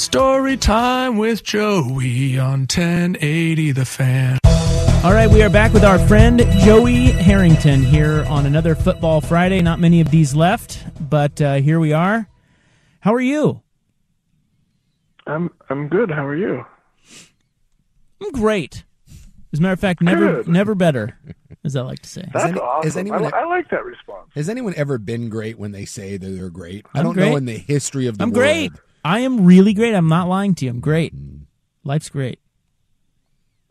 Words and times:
Story 0.00 0.56
time 0.56 1.18
with 1.18 1.44
Joey 1.44 2.38
on 2.38 2.60
1080 2.60 3.72
The 3.72 3.84
Fan. 3.84 4.38
All 5.04 5.12
right, 5.12 5.28
we 5.28 5.42
are 5.42 5.50
back 5.50 5.74
with 5.74 5.84
our 5.84 5.98
friend 6.08 6.40
Joey 6.60 7.08
Harrington 7.10 7.82
here 7.82 8.24
on 8.24 8.46
another 8.46 8.74
Football 8.74 9.20
Friday. 9.20 9.60
Not 9.60 9.78
many 9.78 10.00
of 10.00 10.10
these 10.10 10.34
left, 10.34 10.82
but 11.10 11.38
uh, 11.42 11.56
here 11.56 11.78
we 11.78 11.92
are. 11.92 12.26
How 13.00 13.12
are 13.12 13.20
you? 13.20 13.60
I'm 15.26 15.50
I'm 15.68 15.88
good. 15.88 16.10
How 16.10 16.24
are 16.26 16.34
you? 16.36 16.64
I'm 18.22 18.30
great. 18.32 18.84
As 19.52 19.58
a 19.58 19.62
matter 19.62 19.74
of 19.74 19.80
fact, 19.80 20.00
never 20.00 20.36
Good. 20.42 20.48
never 20.48 20.74
better, 20.74 21.18
as 21.62 21.76
I 21.76 21.82
like 21.82 21.98
to 22.00 22.08
say. 22.08 22.24
That's 22.32 22.46
any- 22.46 22.58
awesome. 22.58 22.84
has 22.84 22.96
anyone- 22.96 23.34
I, 23.34 23.40
I 23.40 23.44
like 23.44 23.68
that 23.68 23.84
response. 23.84 24.30
Has 24.34 24.48
anyone 24.48 24.72
ever 24.78 24.96
been 24.96 25.28
great 25.28 25.58
when 25.58 25.72
they 25.72 25.84
say 25.84 26.16
that 26.16 26.26
they're 26.26 26.48
great? 26.48 26.86
I 26.94 27.00
I'm 27.00 27.04
don't 27.04 27.14
great. 27.14 27.30
know 27.30 27.36
in 27.36 27.44
the 27.44 27.58
history 27.58 28.06
of 28.06 28.16
the 28.16 28.22
I'm 28.24 28.30
world. 28.30 28.34
great. 28.40 28.72
I 29.04 29.20
am 29.20 29.44
really 29.44 29.74
great. 29.74 29.94
I'm 29.94 30.08
not 30.08 30.28
lying 30.28 30.54
to 30.56 30.64
you. 30.64 30.70
I'm 30.70 30.80
great. 30.80 31.14
Life's 31.84 32.08
great. 32.08 32.40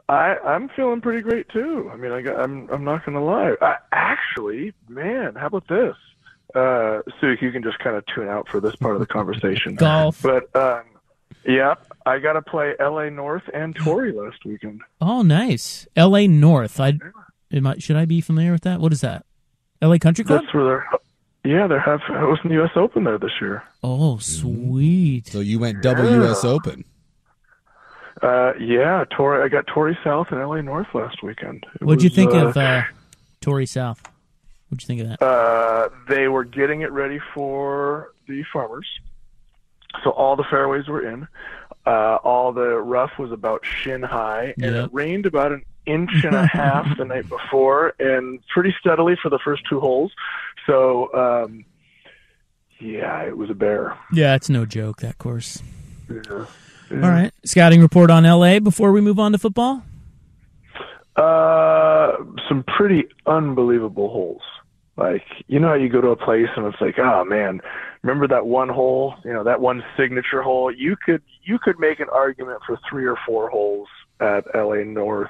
I 0.08 0.36
I'm 0.44 0.70
feeling 0.70 1.02
pretty 1.02 1.22
great 1.22 1.48
too. 1.50 1.90
I 1.94 1.98
mean, 1.98 2.12
I 2.12 2.22
got, 2.22 2.40
I'm 2.40 2.68
I'm 2.72 2.84
not 2.84 3.06
gonna 3.06 3.24
lie. 3.24 3.56
I, 3.62 3.76
actually, 3.92 4.74
man, 4.88 5.36
how 5.36 5.48
about 5.48 5.68
this? 5.68 5.96
Uh, 6.56 7.02
Suk, 7.22 7.42
you 7.42 7.52
can 7.52 7.62
just 7.62 7.78
kind 7.78 7.96
of 7.96 8.04
tune 8.08 8.28
out 8.28 8.50
for 8.50 8.60
this 8.60 8.76
part 8.76 8.96
of 8.96 9.02
the 9.02 9.06
conversation. 9.06 9.76
Golf. 9.76 10.24
But 10.24 10.54
um, 10.56 10.84
yeah, 11.46 11.76
I 12.08 12.18
got 12.18 12.34
to 12.34 12.42
play 12.42 12.74
L.A. 12.80 13.12
North 13.12 13.44
and 13.54 13.76
Torrey 13.76 14.12
last 14.12 14.44
weekend. 14.44 14.82
Oh, 15.00 15.22
nice. 15.22 15.88
L.A. 15.96 16.28
North. 16.28 16.80
I 16.80 17.00
am 17.52 17.68
I, 17.68 17.78
should 17.78 17.96
I 17.96 18.06
be 18.06 18.20
familiar 18.20 18.52
with 18.52 18.62
that? 18.62 18.80
What 18.80 18.92
is 18.92 19.02
that? 19.02 19.26
L.A. 19.82 20.00
Country 20.00 20.26
Club. 20.26 20.42
That's 20.42 20.54
where 20.54 20.64
they're. 20.64 20.90
Yeah, 21.50 21.66
they're 21.66 21.80
have 21.80 22.02
hosting 22.02 22.50
the 22.50 22.58
U.S. 22.58 22.70
Open 22.76 23.06
there 23.06 23.18
this 23.18 23.32
year. 23.42 23.64
Oh, 23.84 24.20
sweet. 24.20 25.26
So 25.26 25.40
you 25.40 25.58
went 25.58 25.82
double 25.82 26.08
U.S. 26.08 26.46
Open. 26.46 26.86
Uh, 28.22 28.54
yeah, 28.60 29.04
Torrey. 29.10 29.44
I 29.44 29.48
got 29.48 29.66
Torrey 29.66 29.98
South 30.04 30.32
and 30.32 30.40
L.A. 30.40 30.62
North 30.62 30.88
last 30.94 31.24
weekend. 31.24 31.66
It 31.74 31.84
What'd 31.84 32.04
you 32.04 32.10
think 32.12 32.34
uh, 32.36 32.50
of 32.50 32.58
uh, 32.58 32.84
Torrey 33.42 33.66
South? 33.66 34.00
What'd 34.70 34.84
you 34.84 34.88
think 34.88 35.02
of 35.02 35.08
that? 35.18 35.26
Uh, 35.26 35.90
they 36.08 36.28
were 36.28 36.44
getting 36.44 36.82
it 36.82 36.92
ready 36.92 37.20
for 37.34 38.14
the 38.28 38.44
farmers. 38.54 38.88
So 40.04 40.12
all 40.12 40.36
the 40.36 40.44
fairways 40.44 40.88
were 40.88 41.02
in. 41.10 41.28
Uh, 41.88 42.18
all 42.24 42.52
the 42.52 42.76
rough 42.78 43.18
was 43.18 43.32
about 43.32 43.66
shin 43.66 44.04
high, 44.04 44.54
and 44.62 44.76
Yep. 44.76 44.86
it 44.86 44.94
rained 44.94 45.26
about 45.26 45.52
an 45.52 45.64
inch 45.90 46.24
and 46.24 46.36
a 46.36 46.46
half 46.54 46.98
the 46.98 47.06
night 47.06 47.28
before, 47.30 47.94
and 48.00 48.40
pretty 48.54 48.74
steadily 48.80 49.16
for 49.22 49.30
the 49.30 49.40
first 49.44 49.64
two 49.70 49.80
holes. 49.80 50.12
So, 50.66 51.14
um, 51.14 51.66
yeah, 52.80 53.24
it 53.24 53.38
was 53.38 53.50
a 53.50 53.54
bear. 53.54 53.98
yeah, 54.14 54.36
it's 54.36 54.50
no 54.50 54.66
joke 54.66 55.02
that 55.02 55.18
course. 55.18 55.62
Yeah. 56.10 56.46
All 56.92 56.98
right, 56.98 57.32
scouting 57.46 57.82
report 57.82 58.10
on 58.10 58.26
L.A. 58.26 58.60
before 58.60 58.92
we 58.92 59.02
move 59.02 59.20
on 59.20 59.32
to 59.34 59.38
football. 59.38 59.84
Uh, 61.16 62.14
some 62.48 62.64
pretty 62.78 63.06
unbelievable 63.26 64.10
holes. 64.10 64.42
Like, 64.96 65.24
you 65.48 65.60
know 65.60 65.70
how 65.70 65.74
you 65.76 65.90
go 65.90 66.02
to 66.02 66.10
a 66.10 66.16
place 66.16 66.48
and 66.56 66.66
it's 66.66 66.82
like, 66.82 67.00
oh 67.00 67.24
man, 67.24 67.62
remember 68.02 68.28
that 68.28 68.46
one 68.46 68.70
hole, 68.70 69.16
you 69.24 69.32
know, 69.32 69.44
that 69.44 69.62
one 69.62 69.84
signature 69.98 70.42
hole? 70.42 70.74
You 70.74 70.96
could 70.96 71.22
you 71.44 71.58
could 71.60 71.80
make 71.80 72.00
an 72.00 72.08
argument 72.12 72.62
for 72.66 72.78
three 72.90 73.06
or 73.06 73.18
four 73.26 73.50
holes 73.50 73.88
at 74.20 74.44
LA 74.54 74.84
North 74.84 75.30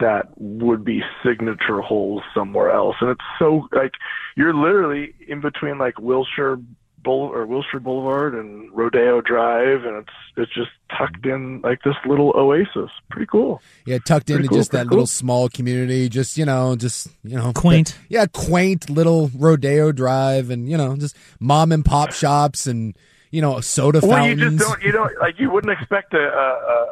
that 0.00 0.28
would 0.36 0.84
be 0.84 1.02
signature 1.24 1.80
holes 1.80 2.22
somewhere 2.34 2.70
else. 2.70 2.96
And 3.00 3.10
it's 3.10 3.24
so 3.38 3.68
like 3.72 3.92
you're 4.36 4.54
literally 4.54 5.14
in 5.26 5.40
between 5.40 5.78
like 5.78 5.98
Wilshire 5.98 6.58
Boul 7.02 7.28
or 7.32 7.46
Wilshire 7.46 7.80
Boulevard 7.80 8.34
and 8.34 8.70
Rodeo 8.72 9.20
Drive 9.20 9.84
and 9.84 9.96
it's 9.98 10.12
it's 10.36 10.54
just 10.54 10.70
tucked 10.96 11.26
in 11.26 11.60
like 11.60 11.82
this 11.84 11.94
little 12.06 12.32
oasis. 12.34 12.90
Pretty 13.10 13.26
cool. 13.26 13.60
Yeah, 13.86 13.98
tucked 13.98 14.30
into 14.30 14.48
cool, 14.48 14.58
just 14.58 14.70
that 14.72 14.86
pretty 14.86 14.90
little 14.90 15.06
small 15.06 15.48
community. 15.48 16.08
Just 16.08 16.38
you 16.38 16.44
know, 16.46 16.76
just 16.76 17.08
you 17.22 17.36
know, 17.36 17.52
Quaint. 17.52 17.88
that- 17.88 17.98
yeah, 18.08 18.26
quaint 18.32 18.88
little 18.88 19.30
rodeo 19.36 19.92
drive, 19.92 20.50
and 20.50 20.68
you 20.68 20.76
know, 20.76 20.96
just 20.96 21.16
mom 21.38 21.72
and 21.72 21.84
pop 21.84 22.12
shops, 22.12 22.66
and 22.66 22.96
you 23.34 23.40
know, 23.40 23.56
a 23.56 23.62
soda 23.62 23.98
Well, 24.00 24.28
you 24.28 24.36
just 24.36 24.58
don't, 24.58 24.80
you 24.80 24.92
don't, 24.92 25.12
like, 25.18 25.40
you 25.40 25.50
wouldn't 25.50 25.72
expect 25.72 26.14
a, 26.14 26.18
a, 26.18 26.48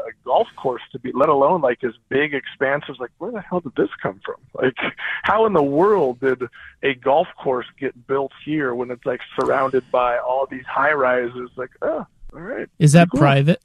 a 0.08 0.10
golf 0.24 0.48
course 0.56 0.82
to 0.90 0.98
be, 0.98 1.12
let 1.14 1.28
alone 1.28 1.60
like 1.60 1.80
this 1.80 1.94
big 2.08 2.34
expansive. 2.34 2.96
Like, 2.98 3.12
where 3.18 3.30
the 3.30 3.40
hell 3.40 3.60
did 3.60 3.76
this 3.76 3.90
come 4.02 4.20
from? 4.24 4.36
Like, 4.52 4.74
how 5.22 5.46
in 5.46 5.52
the 5.52 5.62
world 5.62 6.18
did 6.18 6.42
a 6.82 6.94
golf 6.94 7.28
course 7.38 7.66
get 7.78 8.08
built 8.08 8.32
here 8.44 8.74
when 8.74 8.90
it's 8.90 9.06
like 9.06 9.20
surrounded 9.38 9.88
by 9.92 10.18
all 10.18 10.48
these 10.50 10.66
high 10.66 10.92
rises? 10.92 11.48
Like, 11.54 11.70
oh, 11.80 12.04
all 12.34 12.40
right. 12.40 12.68
Is 12.80 12.90
that 12.92 13.08
Cool. 13.12 13.20
private? 13.20 13.62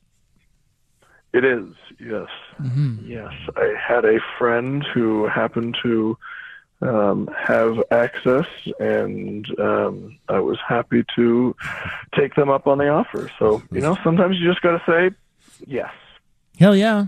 It 1.34 1.44
is, 1.44 1.66
yes. 2.00 2.28
Mm-hmm. 2.62 3.08
Yes. 3.08 3.34
I 3.56 3.74
had 3.76 4.06
a 4.06 4.20
friend 4.38 4.86
who 4.94 5.28
happened 5.28 5.78
to 5.82 6.16
um, 6.82 7.30
have 7.36 7.82
access, 7.92 8.46
and 8.80 9.48
um, 9.60 10.18
I 10.30 10.40
was 10.40 10.58
happy 10.68 11.04
to 11.16 11.56
take 12.16 12.36
them 12.36 12.50
up 12.50 12.68
on 12.68 12.78
the 12.78 12.90
offer. 12.90 13.32
So, 13.40 13.64
you 13.72 13.82
know, 13.82 13.98
sometimes 14.04 14.38
you 14.40 14.48
just 14.48 14.62
got 14.62 14.78
to 14.78 14.84
say 14.86 15.16
yes. 15.66 15.92
Hell 16.60 16.76
yeah. 16.76 17.08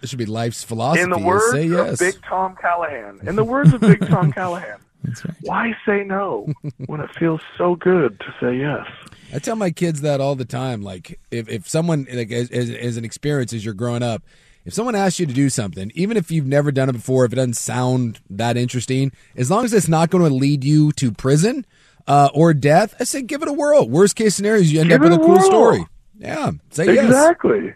This 0.00 0.10
should 0.10 0.18
be 0.18 0.26
life's 0.26 0.64
philosophy. 0.64 1.02
In 1.02 1.10
the 1.10 1.18
words 1.18 1.50
say 1.52 1.66
yes. 1.66 1.92
of 1.92 1.98
Big 1.98 2.22
Tom 2.22 2.56
Callahan, 2.60 3.20
in 3.26 3.36
the 3.36 3.44
words 3.44 3.72
of 3.74 3.80
Big 3.80 4.06
Tom 4.06 4.32
Callahan, 4.32 4.78
That's 5.04 5.24
right. 5.24 5.36
why 5.42 5.76
say 5.84 6.04
no 6.04 6.48
when 6.86 7.00
it 7.00 7.10
feels 7.14 7.40
so 7.58 7.74
good 7.74 8.18
to 8.20 8.34
say 8.40 8.56
yes? 8.56 8.86
I 9.32 9.38
tell 9.38 9.56
my 9.56 9.70
kids 9.70 10.00
that 10.00 10.20
all 10.20 10.34
the 10.34 10.44
time. 10.44 10.82
Like, 10.82 11.20
if, 11.30 11.48
if 11.48 11.68
someone, 11.68 12.06
like, 12.10 12.32
as, 12.32 12.50
as, 12.50 12.70
as 12.70 12.96
an 12.96 13.04
experience 13.04 13.52
as 13.52 13.64
you're 13.64 13.74
growing 13.74 14.02
up, 14.02 14.22
if 14.64 14.74
someone 14.74 14.94
asks 14.94 15.18
you 15.20 15.26
to 15.26 15.32
do 15.32 15.48
something, 15.48 15.90
even 15.94 16.16
if 16.16 16.30
you've 16.30 16.46
never 16.46 16.70
done 16.72 16.88
it 16.88 16.92
before, 16.92 17.24
if 17.24 17.32
it 17.32 17.36
doesn't 17.36 17.54
sound 17.54 18.20
that 18.30 18.56
interesting, 18.56 19.12
as 19.36 19.50
long 19.50 19.64
as 19.64 19.72
it's 19.72 19.88
not 19.88 20.10
going 20.10 20.24
to 20.28 20.34
lead 20.34 20.64
you 20.64 20.92
to 20.92 21.12
prison 21.12 21.64
uh, 22.06 22.28
or 22.34 22.52
death, 22.54 22.94
I 23.00 23.04
say 23.04 23.22
give 23.22 23.42
it 23.42 23.48
a 23.48 23.52
whirl. 23.52 23.88
Worst 23.88 24.16
case 24.16 24.34
scenario 24.34 24.60
is 24.62 24.72
you 24.72 24.80
end 24.80 24.90
Give 24.90 25.00
up 25.00 25.10
with 25.10 25.12
a 25.12 25.22
a 25.22 25.24
cool 25.24 25.40
story. 25.40 25.86
Yeah, 26.18 26.50
say 26.70 26.86
yes. 26.86 27.04
Exactly. 27.06 27.72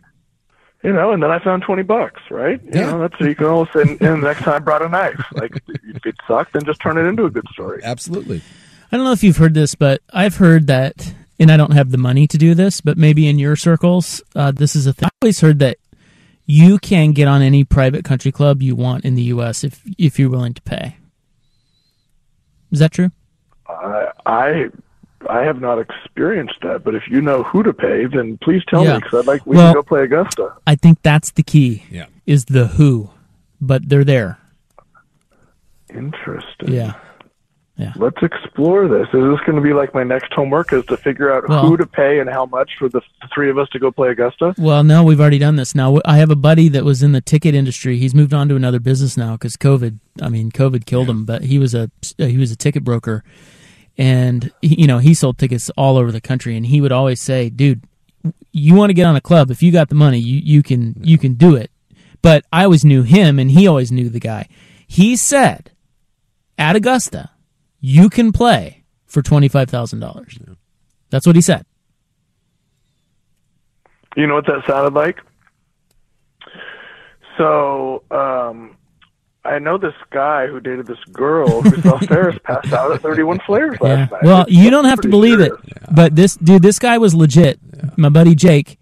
You 0.83 0.93
know, 0.93 1.12
and 1.12 1.22
then 1.22 1.31
I 1.31 1.43
found 1.43 1.62
twenty 1.62 1.83
bucks, 1.83 2.21
right? 2.31 2.62
You 2.62 2.71
Yeah. 2.75 2.91
know, 2.91 3.01
that's 3.01 3.19
so 3.19 3.25
you 3.25 3.34
can 3.34 3.47
always 3.47 3.71
and, 3.75 3.91
and 4.03 4.22
the 4.22 4.27
next 4.28 4.43
time 4.43 4.55
I 4.55 4.59
brought 4.59 4.83
a 4.83 4.89
knife. 4.91 5.19
Like 5.33 5.56
if 5.69 6.05
it 6.05 6.15
sucked, 6.28 6.53
then 6.53 6.65
just 6.66 6.81
turn 6.83 6.99
it 6.99 7.06
into 7.09 7.25
a 7.25 7.31
good 7.31 7.47
story. 7.53 7.81
Absolutely. 7.83 8.43
I 8.93 8.97
don't 8.99 9.06
know 9.06 9.12
if 9.12 9.25
you've 9.25 9.39
heard 9.39 9.55
this, 9.55 9.75
but 9.75 10.03
I've 10.12 10.37
heard 10.37 10.66
that, 10.66 11.15
and 11.41 11.51
I 11.51 11.56
don't 11.56 11.72
have 11.72 11.91
the 11.91 11.97
money 11.97 12.27
to 12.27 12.36
do 12.36 12.54
this, 12.54 12.83
but 12.83 12.98
maybe 12.98 13.27
in 13.28 13.39
your 13.39 13.57
circles, 13.57 14.22
uh, 14.36 14.51
this 14.53 14.77
is 14.77 14.86
a 14.86 14.92
thing. 14.92 15.07
I 15.07 15.10
always 15.22 15.41
heard 15.41 15.59
that 15.60 15.78
you 16.47 16.79
can 16.79 17.13
get 17.13 17.27
on 17.29 17.43
any 17.43 17.65
private 17.65 18.05
country 18.05 18.31
club 18.33 18.63
you 18.63 18.75
want 18.77 19.05
in 19.05 19.15
the 19.15 19.23
U.S. 19.35 19.65
if 19.65 19.83
if 19.99 20.19
you're 20.19 20.31
willing 20.31 20.55
to 20.55 20.63
pay. 20.63 20.97
Is 22.71 22.79
that 22.81 22.93
true? 22.93 23.11
I 23.69 24.09
I 24.27 24.67
I 25.31 25.41
have 25.43 25.61
not 25.61 25.79
experienced 25.79 26.57
that, 26.63 26.85
but 26.85 26.95
if 26.95 27.05
you 27.09 27.21
know 27.23 27.43
who 27.45 27.63
to 27.63 27.73
pay, 27.73 28.05
then 28.07 28.37
please 28.43 28.63
tell 28.69 28.85
Yeah. 28.85 28.95
me 28.95 29.01
because 29.01 29.21
I'd 29.21 29.27
like 29.27 29.47
we 29.47 29.57
Well- 29.57 29.73
can 29.73 29.75
go 29.81 29.83
play 29.83 30.03
Augusta. 30.03 30.53
I 30.67 30.75
think 30.75 31.01
that's 31.03 31.31
the 31.33 31.43
key. 31.43 31.85
Yeah. 31.91 32.07
Is 32.27 32.45
the 32.47 32.67
who, 32.69 33.11
but 33.61 33.89
they're 33.89 34.05
there. 34.05 34.39
Interesting. 35.91 36.73
Yeah. 36.73 36.95
Let's 37.97 38.22
explore 38.22 38.86
this. 38.86 39.06
Is 39.09 39.12
this 39.30 39.41
going 39.47 39.56
to 39.56 39.60
be 39.60 39.72
like 39.72 39.94
my 39.94 40.04
next 40.04 40.32
homework? 40.32 40.72
Is 40.72 40.84
to 40.86 40.97
figure 40.97 41.32
out 41.32 41.48
Well- 41.48 41.66
who 41.66 41.76
to 41.76 41.86
pay 41.86 42.21
and 42.21 42.30
how 42.30 42.47
much 42.47 42.71
for 42.78 42.88
the 42.88 43.00
th- 43.00 43.10
three 43.34 43.50
of 43.50 43.59
us 43.59 43.68
to 43.71 43.78
go 43.80 43.91
play 43.91 44.10
Augusta? 44.10 44.54
Well, 44.56 44.84
no, 44.84 45.03
we've 45.03 45.21
already 45.21 45.38
done 45.41 45.56
this. 45.56 45.74
Now, 45.74 45.98
I 46.04 46.18
have 46.18 46.30
a 46.30 46.36
buddy 46.36 46.68
that 46.68 46.84
was 46.84 47.03
in 47.03 47.12
the 47.12 47.21
ticket 47.21 47.54
industry. 47.54 47.98
He's 47.98 48.15
moved 48.15 48.32
on 48.32 48.48
to 48.48 48.56
another 48.56 48.78
business 48.78 49.16
now 49.16 49.32
because 49.32 49.56
COVID. 49.56 49.98
I 50.22 50.28
mean, 50.28 50.53
COVID 50.53 50.86
killed 50.86 51.09
him. 51.10 51.24
But 51.24 51.42
he 51.44 51.59
was 51.59 51.74
a 51.74 51.91
uh, 52.21 52.26
he 52.26 52.38
was 52.38 52.53
a 52.53 52.56
ticket 52.56 52.84
broker, 52.84 53.24
and 53.98 54.53
he, 54.62 54.82
you 54.82 54.86
know 54.86 54.98
he 54.98 55.12
sold 55.15 55.38
tickets 55.38 55.68
all 55.76 55.97
over 55.97 56.12
the 56.12 56.21
country, 56.21 56.56
and 56.56 56.66
he 56.66 56.80
would 56.80 56.92
always 56.92 57.21
say, 57.21 57.50
"Dude, 57.50 57.82
you 58.53 58.74
want 58.76 58.91
to 58.91 58.94
get 58.94 59.06
on 59.06 59.16
a 59.16 59.21
club? 59.21 59.50
If 59.50 59.62
you 59.62 59.72
got 59.72 59.88
the 59.88 59.94
money, 59.97 60.18
you 60.18 60.41
you 60.44 60.62
can 60.62 60.94
you 61.03 61.18
can 61.18 61.34
do 61.34 61.56
it." 61.56 61.71
But 62.22 62.44
I 62.53 62.65
always 62.65 62.84
knew 62.84 63.03
him, 63.03 63.38
and 63.41 63.50
he 63.50 63.66
always 63.66 63.91
knew 63.91 64.09
the 64.09 64.21
guy. 64.21 64.48
He 64.86 65.16
said, 65.16 65.72
"At 66.56 66.76
Augusta, 66.76 67.30
you 67.86 68.09
can 68.09 68.33
play 68.33 68.84
for 69.04 69.21
twenty 69.21 69.48
five 69.48 69.69
thousand 69.69 70.01
dollars." 70.01 70.39
That's 71.10 71.27
what 71.27 71.36
he 71.36 71.42
said. 71.42 71.66
You 74.16 74.27
know 74.27 74.34
what 74.34 74.47
that 74.47 74.65
sounded 74.66 74.95
like? 74.95 75.19
So, 77.36 78.03
um, 78.10 78.77
I 79.45 79.59
know 79.59 79.77
this 79.77 79.95
guy 80.10 80.47
who 80.47 80.60
dated 80.60 80.86
this 80.86 81.03
girl 81.13 81.63
who 81.63 81.83
saw 81.83 81.98
Ferris 82.07 82.39
pass 82.45 82.72
out 82.72 82.92
at 82.92 83.03
31 83.03 83.41
Flavors 83.45 83.78
last 83.81 84.10
Yeah. 84.10 84.16
night. 84.16 84.22
Well, 84.25 84.47
you 84.48 84.71
don't 84.71 84.84
have 84.84 85.01
to 85.01 85.09
believe 85.09 85.41
it, 85.41 85.48
serious. 85.51 85.63
but 85.95 86.15
this 86.15 86.36
dude, 86.36 86.63
this 86.63 86.78
guy 86.78 86.97
was 86.98 87.15
legit. 87.15 87.59
My 87.98 88.09
buddy 88.09 88.34
Jake, 88.34 88.78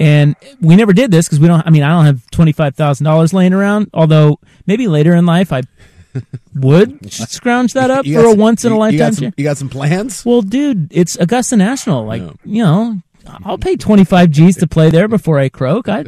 and 0.00 0.34
we 0.60 0.76
never 0.76 0.92
did 0.94 1.10
this 1.10 1.26
because 1.26 1.38
we 1.40 1.46
don't. 1.46 1.64
I 1.66 1.70
mean, 1.70 1.82
I 1.82 1.90
don't 1.90 2.06
have 2.06 2.28
twenty 2.30 2.52
five 2.52 2.74
thousand 2.74 3.04
dollars 3.04 3.32
laying 3.34 3.52
around. 3.52 3.90
Although 3.94 4.40
maybe 4.66 4.88
later 4.88 5.14
in 5.14 5.26
life 5.26 5.52
I 5.52 5.62
would 6.54 7.12
scrounge 7.12 7.72
that 7.74 7.90
up 7.90 8.04
for 8.06 8.12
got 8.12 8.24
a 8.26 8.30
some- 8.30 8.38
once 8.38 8.64
in 8.64 8.72
a 8.72 8.74
you- 8.74 8.76
you 8.76 8.80
lifetime. 8.80 8.98
got 8.98 9.14
some- 9.14 9.32
You 9.36 9.44
got 9.44 9.58
some 9.58 9.68
plans? 9.68 10.24
Well, 10.24 10.42
dude, 10.42 10.88
it's 10.90 11.16
Augusta 11.16 11.56
National. 11.56 12.04
Like 12.04 12.22
Yeah. 12.22 12.32
you 12.44 12.62
know, 12.62 12.98
I'll 13.44 13.58
pay 13.58 13.76
twenty 13.76 14.04
five 14.04 14.30
G's 14.30 14.56
to 14.58 14.66
play 14.66 14.90
there 14.90 15.08
before 15.08 15.38
I 15.38 15.48
croak. 15.48 15.88
I 15.88 16.04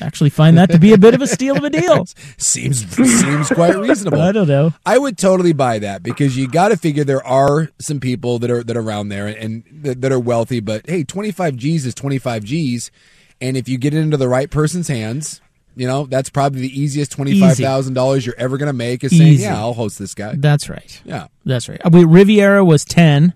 actually 0.00 0.30
find 0.30 0.56
that 0.56 0.70
to 0.70 0.78
be 0.78 0.92
a 0.92 0.98
bit 0.98 1.14
of 1.14 1.22
a 1.22 1.26
steal 1.26 1.56
of 1.56 1.64
a 1.64 1.70
deal. 1.70 2.06
Seems 2.36 2.86
seems 2.94 3.48
quite 3.48 3.76
reasonable. 3.76 4.20
I 4.22 4.30
don't 4.30 4.46
know. 4.46 4.72
I 4.86 4.98
would 4.98 5.18
totally 5.18 5.52
buy 5.52 5.80
that 5.80 6.04
because 6.04 6.36
you 6.36 6.46
got 6.46 6.68
to 6.68 6.76
figure 6.76 7.02
there 7.02 7.26
are 7.26 7.70
some 7.80 7.98
people 7.98 8.38
that 8.38 8.50
are 8.52 8.62
that 8.62 8.76
are 8.76 8.80
around 8.82 9.08
there 9.08 9.26
and 9.26 9.64
that, 9.82 10.00
that 10.02 10.12
are 10.12 10.20
wealthy. 10.20 10.60
But 10.60 10.88
hey, 10.88 11.02
twenty 11.02 11.32
five 11.32 11.56
G's 11.56 11.86
is 11.86 11.94
twenty 11.94 12.18
five 12.18 12.44
G's, 12.44 12.92
and 13.40 13.56
if 13.56 13.68
you 13.68 13.78
get 13.78 13.92
it 13.94 13.98
into 13.98 14.16
the 14.16 14.28
right 14.28 14.48
person's 14.50 14.86
hands, 14.86 15.40
you 15.80 15.86
know 15.86 16.04
that's 16.04 16.28
probably 16.30 16.60
the 16.60 16.80
easiest 16.80 17.10
twenty 17.12 17.40
five 17.40 17.56
thousand 17.56 17.94
dollars 17.94 18.26
you're 18.26 18.34
ever 18.38 18.58
going 18.58 18.66
to 18.68 18.72
make. 18.72 19.02
Is 19.02 19.16
saying, 19.16 19.32
Easy. 19.32 19.42
yeah, 19.44 19.56
I'll 19.58 19.72
host 19.72 19.98
this 19.98 20.14
guy. 20.14 20.34
That's 20.36 20.68
right. 20.68 21.00
Yeah, 21.04 21.28
That's 21.44 21.68
right. 21.68 21.80
Uh, 21.84 21.90
We, 21.92 22.04
Riviera 22.04 22.64
was 22.64 22.84
10 22.84 23.34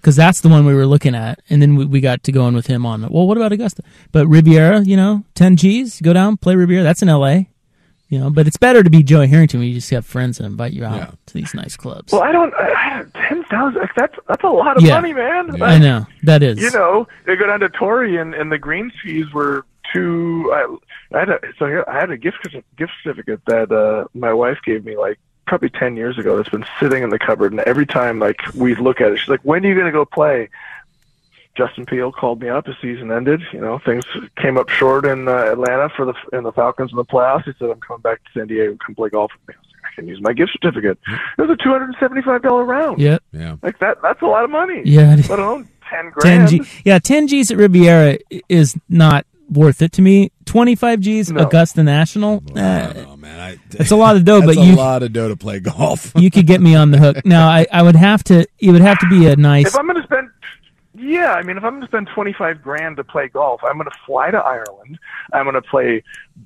because 0.00 0.16
that's 0.16 0.40
the 0.40 0.48
one 0.48 0.66
we 0.66 0.74
were 0.74 0.86
looking 0.86 1.14
at. 1.14 1.40
And 1.50 1.60
then 1.62 1.76
we, 1.76 1.84
we 1.84 2.00
got 2.00 2.22
to 2.24 2.32
going 2.32 2.54
with 2.54 2.66
him 2.66 2.84
on, 2.86 3.02
well, 3.08 3.26
what 3.26 3.36
about 3.36 3.52
Augusta? 3.52 3.82
But 4.12 4.26
Riviera, 4.26 4.80
you 4.82 4.96
know, 4.96 5.24
10 5.34 5.56
G's, 5.56 6.00
go 6.00 6.12
down, 6.12 6.36
play 6.36 6.54
Riviera. 6.56 6.82
That's 6.82 7.02
in 7.02 7.08
LA. 7.08 7.40
You 8.08 8.20
know, 8.20 8.30
but 8.30 8.46
it's 8.46 8.56
better 8.56 8.84
to 8.84 8.90
be 8.90 9.02
Joey 9.02 9.26
Harrington 9.26 9.58
when 9.60 9.68
you 9.68 9.74
just 9.74 9.90
have 9.90 10.06
friends 10.06 10.38
that 10.38 10.44
invite 10.44 10.72
you 10.72 10.84
out 10.84 10.96
Yeah. 10.96 11.10
to 11.26 11.34
these 11.34 11.54
nice 11.54 11.76
clubs. 11.76 12.12
Well, 12.12 12.22
I 12.22 12.30
don't. 12.30 12.54
I, 12.54 12.68
I, 12.72 13.28
Ten 13.28 13.42
thousand. 13.44 13.82
That's 13.96 14.14
that's 14.28 14.44
a 14.44 14.48
lot 14.48 14.76
of 14.76 14.84
Yeah. 14.84 14.94
money, 15.00 15.12
man. 15.12 15.60
I 15.60 15.78
know. 15.78 16.06
That 16.22 16.42
is. 16.44 16.60
You 16.60 16.70
know, 16.70 17.08
they 17.26 17.34
go 17.34 17.46
down 17.48 17.58
to 17.60 17.68
Torrey, 17.68 18.16
and, 18.16 18.32
and 18.32 18.50
the 18.52 18.58
greens 18.58 18.92
fees 19.02 19.32
were 19.32 19.66
two. 19.92 20.48
I, 20.54 20.76
I 21.12 21.20
had 21.20 21.28
a 21.30 21.40
so 21.58 21.84
I 21.86 21.98
had 21.98 22.10
a 22.10 22.16
gift 22.16 22.46
gift 22.76 22.92
certificate 23.02 23.40
that 23.46 23.70
uh, 23.70 24.06
my 24.14 24.32
wife 24.32 24.58
gave 24.64 24.84
me 24.84 24.96
like 24.96 25.18
probably 25.46 25.70
ten 25.70 25.96
years 25.96 26.18
ago. 26.18 26.36
That's 26.36 26.48
been 26.48 26.66
sitting 26.80 27.02
in 27.02 27.10
the 27.10 27.18
cupboard, 27.18 27.52
and 27.52 27.60
every 27.60 27.86
time 27.86 28.18
like 28.18 28.40
we 28.54 28.74
look 28.74 29.00
at 29.00 29.12
it, 29.12 29.18
she's 29.18 29.28
like, 29.28 29.40
"When 29.42 29.64
are 29.64 29.68
you 29.68 29.74
going 29.74 29.86
to 29.86 29.92
go 29.92 30.04
play?" 30.04 30.48
Justin 31.56 31.86
Peelle 31.86 32.12
called 32.12 32.42
me 32.42 32.48
up. 32.48 32.66
The 32.66 32.76
season 32.82 33.10
ended. 33.10 33.40
You 33.52 33.60
know, 33.60 33.78
things 33.78 34.04
came 34.36 34.58
up 34.58 34.68
short 34.68 35.06
in 35.06 35.26
uh, 35.26 35.52
Atlanta 35.52 35.88
for 35.88 36.04
the 36.04 36.14
in 36.32 36.42
the 36.42 36.52
Falcons 36.52 36.90
in 36.90 36.96
the 36.96 37.04
playoffs. 37.04 37.44
He 37.44 37.52
said, 37.58 37.70
"I'm 37.70 37.80
coming 37.80 38.02
back 38.02 38.22
to 38.24 38.30
San 38.38 38.48
Diego. 38.48 38.76
Come 38.84 38.94
play 38.94 39.08
golf 39.08 39.32
with 39.32 39.48
me." 39.48 39.54
I 39.54 39.60
was 39.60 39.72
like, 39.72 39.92
"I 39.92 39.94
can 39.94 40.08
use 40.08 40.20
my 40.20 40.32
gift 40.32 40.52
certificate." 40.52 40.98
It 41.38 41.40
was 41.40 41.50
a 41.50 41.56
two 41.56 41.70
hundred 41.70 41.86
and 41.86 41.96
seventy 41.98 42.22
five 42.22 42.42
dollar 42.42 42.64
round. 42.64 43.00
Yeah, 43.00 43.18
yeah. 43.32 43.56
Like 43.62 43.78
that. 43.78 44.02
That's 44.02 44.20
a 44.22 44.26
lot 44.26 44.44
of 44.44 44.50
money. 44.50 44.82
Yeah. 44.84 45.14
it 45.14 45.20
is. 45.20 45.30
Let 45.30 45.38
alone 45.38 45.68
ten 45.88 46.12
10. 46.20 46.48
G. 46.48 46.62
Yeah, 46.84 46.98
10 46.98 47.28
G's 47.28 47.50
at 47.50 47.56
Riviera 47.56 48.18
is 48.48 48.76
not 48.88 49.26
worth 49.48 49.82
it 49.82 49.92
to 49.92 50.02
me. 50.02 50.32
25 50.44 51.00
G's 51.00 51.30
No. 51.30 51.42
Augusta 51.42 51.82
National. 51.82 52.42
I 52.54 52.60
eh, 52.60 52.92
don't 52.92 53.08
know, 53.08 53.16
man. 53.16 53.40
I, 53.40 53.58
it's 53.72 53.90
a 53.90 53.96
lot 53.96 54.16
of 54.16 54.24
dough, 54.24 54.40
that's 54.46 54.56
but 54.56 54.64
a 54.64 54.74
lot 54.74 55.02
of 55.02 55.12
dough 55.12 55.28
to 55.28 55.36
play 55.36 55.60
golf. 55.60 56.12
you 56.16 56.30
could 56.30 56.46
get 56.46 56.60
me 56.60 56.74
on 56.74 56.90
the 56.92 56.98
hook. 56.98 57.24
Now, 57.24 57.48
I, 57.48 57.66
I 57.72 57.82
would 57.82 57.96
have 57.96 58.22
to. 58.24 58.46
It 58.58 58.70
would 58.70 58.80
have 58.80 58.98
to 59.00 59.08
be 59.08 59.26
a 59.26 59.36
nice. 59.36 59.68
If 59.68 59.76
I'm 59.76 59.86
going 59.86 59.96
to 59.96 60.02
spend, 60.02 60.05
yeah, 60.98 61.34
I 61.34 61.42
mean, 61.42 61.56
if 61.56 61.64
I'm 61.64 61.74
going 61.74 61.82
to 61.82 61.88
spend 61.88 62.08
25 62.08 62.62
grand 62.62 62.96
to 62.96 63.04
play 63.04 63.28
golf, 63.28 63.62
I'm 63.62 63.74
going 63.74 63.90
to 63.90 63.98
fly 64.06 64.30
to 64.30 64.38
Ireland. 64.38 64.98
I'm 65.32 65.44
going 65.44 65.54
to 65.54 65.62
play 65.62 66.02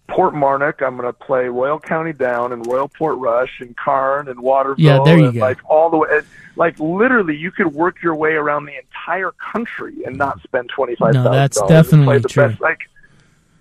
Portmarnock. 0.08 0.82
I'm 0.84 0.96
going 0.96 1.08
to 1.08 1.12
play 1.12 1.46
Royal 1.46 1.78
County 1.78 2.12
Down 2.12 2.52
and 2.52 2.66
Royal 2.66 2.88
Portrush 2.88 3.60
and 3.60 3.76
Carne 3.76 4.28
and 4.28 4.40
Waterville. 4.40 4.84
Yeah, 4.84 5.00
there 5.04 5.18
you 5.18 5.26
and 5.26 5.34
go. 5.34 5.40
Like 5.40 5.58
all 5.68 5.90
the 5.90 5.98
way, 5.98 6.20
like 6.56 6.78
literally, 6.80 7.36
you 7.36 7.50
could 7.50 7.68
work 7.68 8.02
your 8.02 8.14
way 8.14 8.32
around 8.32 8.64
the 8.64 8.76
entire 8.76 9.32
country 9.32 10.04
and 10.04 10.16
not 10.16 10.42
spend 10.42 10.70
25. 10.70 11.14
No, 11.14 11.30
that's 11.30 11.58
play 11.58 11.68
definitely 11.68 12.18
the 12.18 12.28
true. 12.28 12.48
Best. 12.48 12.60
Like, 12.60 12.80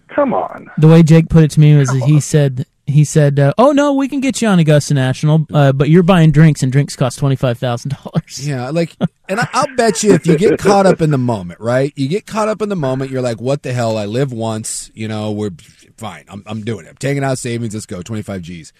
come 0.07 0.33
on. 0.33 0.71
the 0.77 0.87
way 0.87 1.03
Jake 1.03 1.29
put 1.29 1.43
it 1.43 1.51
to 1.51 1.59
me 1.59 1.75
was 1.77 1.89
that 1.89 2.03
he 2.05 2.19
said 2.19 2.65
he 2.89 3.03
said, 3.03 3.39
uh, 3.39 3.53
"Oh 3.57 3.71
no, 3.71 3.93
we 3.93 4.07
can 4.07 4.19
get 4.19 4.41
you 4.41 4.47
on 4.47 4.59
Augusta 4.59 4.93
National, 4.93 5.45
uh, 5.53 5.71
but 5.71 5.89
you're 5.89 6.03
buying 6.03 6.31
drinks, 6.31 6.63
and 6.63 6.71
drinks 6.71 6.95
cost 6.95 7.19
twenty 7.19 7.35
five 7.35 7.57
thousand 7.57 7.95
dollars." 8.03 8.47
Yeah, 8.47 8.69
like, 8.69 8.95
and 9.27 9.39
I, 9.39 9.47
I'll 9.53 9.75
bet 9.75 10.03
you 10.03 10.13
if 10.13 10.25
you 10.25 10.37
get 10.37 10.59
caught 10.59 10.85
up 10.85 11.01
in 11.01 11.11
the 11.11 11.17
moment, 11.17 11.59
right? 11.59 11.93
You 11.95 12.07
get 12.07 12.25
caught 12.25 12.47
up 12.47 12.61
in 12.61 12.69
the 12.69 12.75
moment, 12.75 13.11
you're 13.11 13.21
like, 13.21 13.41
"What 13.41 13.63
the 13.63 13.73
hell? 13.73 13.97
I 13.97 14.05
live 14.05 14.31
once, 14.31 14.91
you 14.93 15.07
know. 15.07 15.31
We're 15.31 15.51
fine. 15.97 16.25
I'm, 16.27 16.43
I'm 16.45 16.63
doing 16.63 16.85
it. 16.85 16.89
I'm 16.89 16.97
taking 16.97 17.23
out 17.23 17.37
savings. 17.37 17.73
Let's 17.73 17.85
go. 17.85 18.01
25 18.01 18.41
G's." 18.41 18.73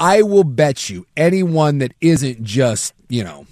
I 0.00 0.22
will 0.22 0.44
bet 0.44 0.88
you 0.88 1.06
anyone 1.16 1.78
that 1.78 1.92
isn't 2.00 2.44
just 2.44 2.94
you 3.08 3.24
know 3.24 3.46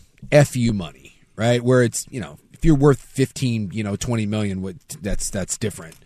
fu 0.45 0.73
money, 0.73 1.21
right? 1.35 1.63
Where 1.63 1.83
it's 1.83 2.07
you 2.11 2.21
know 2.21 2.39
if 2.57 2.65
you're 2.65 2.75
worth 2.75 3.01
15, 3.01 3.71
you 3.73 3.85
know, 3.85 3.97
20 3.97 4.25
million, 4.27 4.63
what 4.63 4.77
that's 5.03 5.29
that's 5.31 5.59
different. 5.59 5.97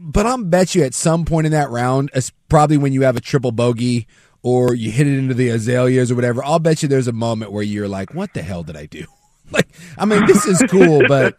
But 0.00 0.26
I'll 0.26 0.42
bet 0.44 0.76
you 0.76 0.84
at 0.84 0.94
some 0.94 1.24
point 1.24 1.46
in 1.46 1.52
that 1.52 1.70
round, 1.70 2.10
probably 2.48 2.76
when 2.76 2.92
you 2.92 3.02
have 3.02 3.16
a 3.16 3.20
triple 3.20 3.50
bogey 3.50 4.06
or 4.42 4.72
you 4.72 4.92
hit 4.92 5.08
it 5.08 5.18
into 5.18 5.34
the 5.34 5.48
azaleas 5.48 6.12
or 6.12 6.14
whatever, 6.14 6.44
I'll 6.44 6.60
bet 6.60 6.82
you 6.82 6.88
there's 6.88 7.08
a 7.08 7.12
moment 7.12 7.50
where 7.50 7.64
you're 7.64 7.88
like, 7.88 8.14
"What 8.14 8.32
the 8.32 8.42
hell 8.42 8.62
did 8.62 8.76
I 8.76 8.86
do?" 8.86 9.04
Like, 9.50 9.68
I 9.96 10.04
mean, 10.04 10.26
this 10.26 10.44
is 10.44 10.62
cool, 10.68 11.08
but 11.08 11.38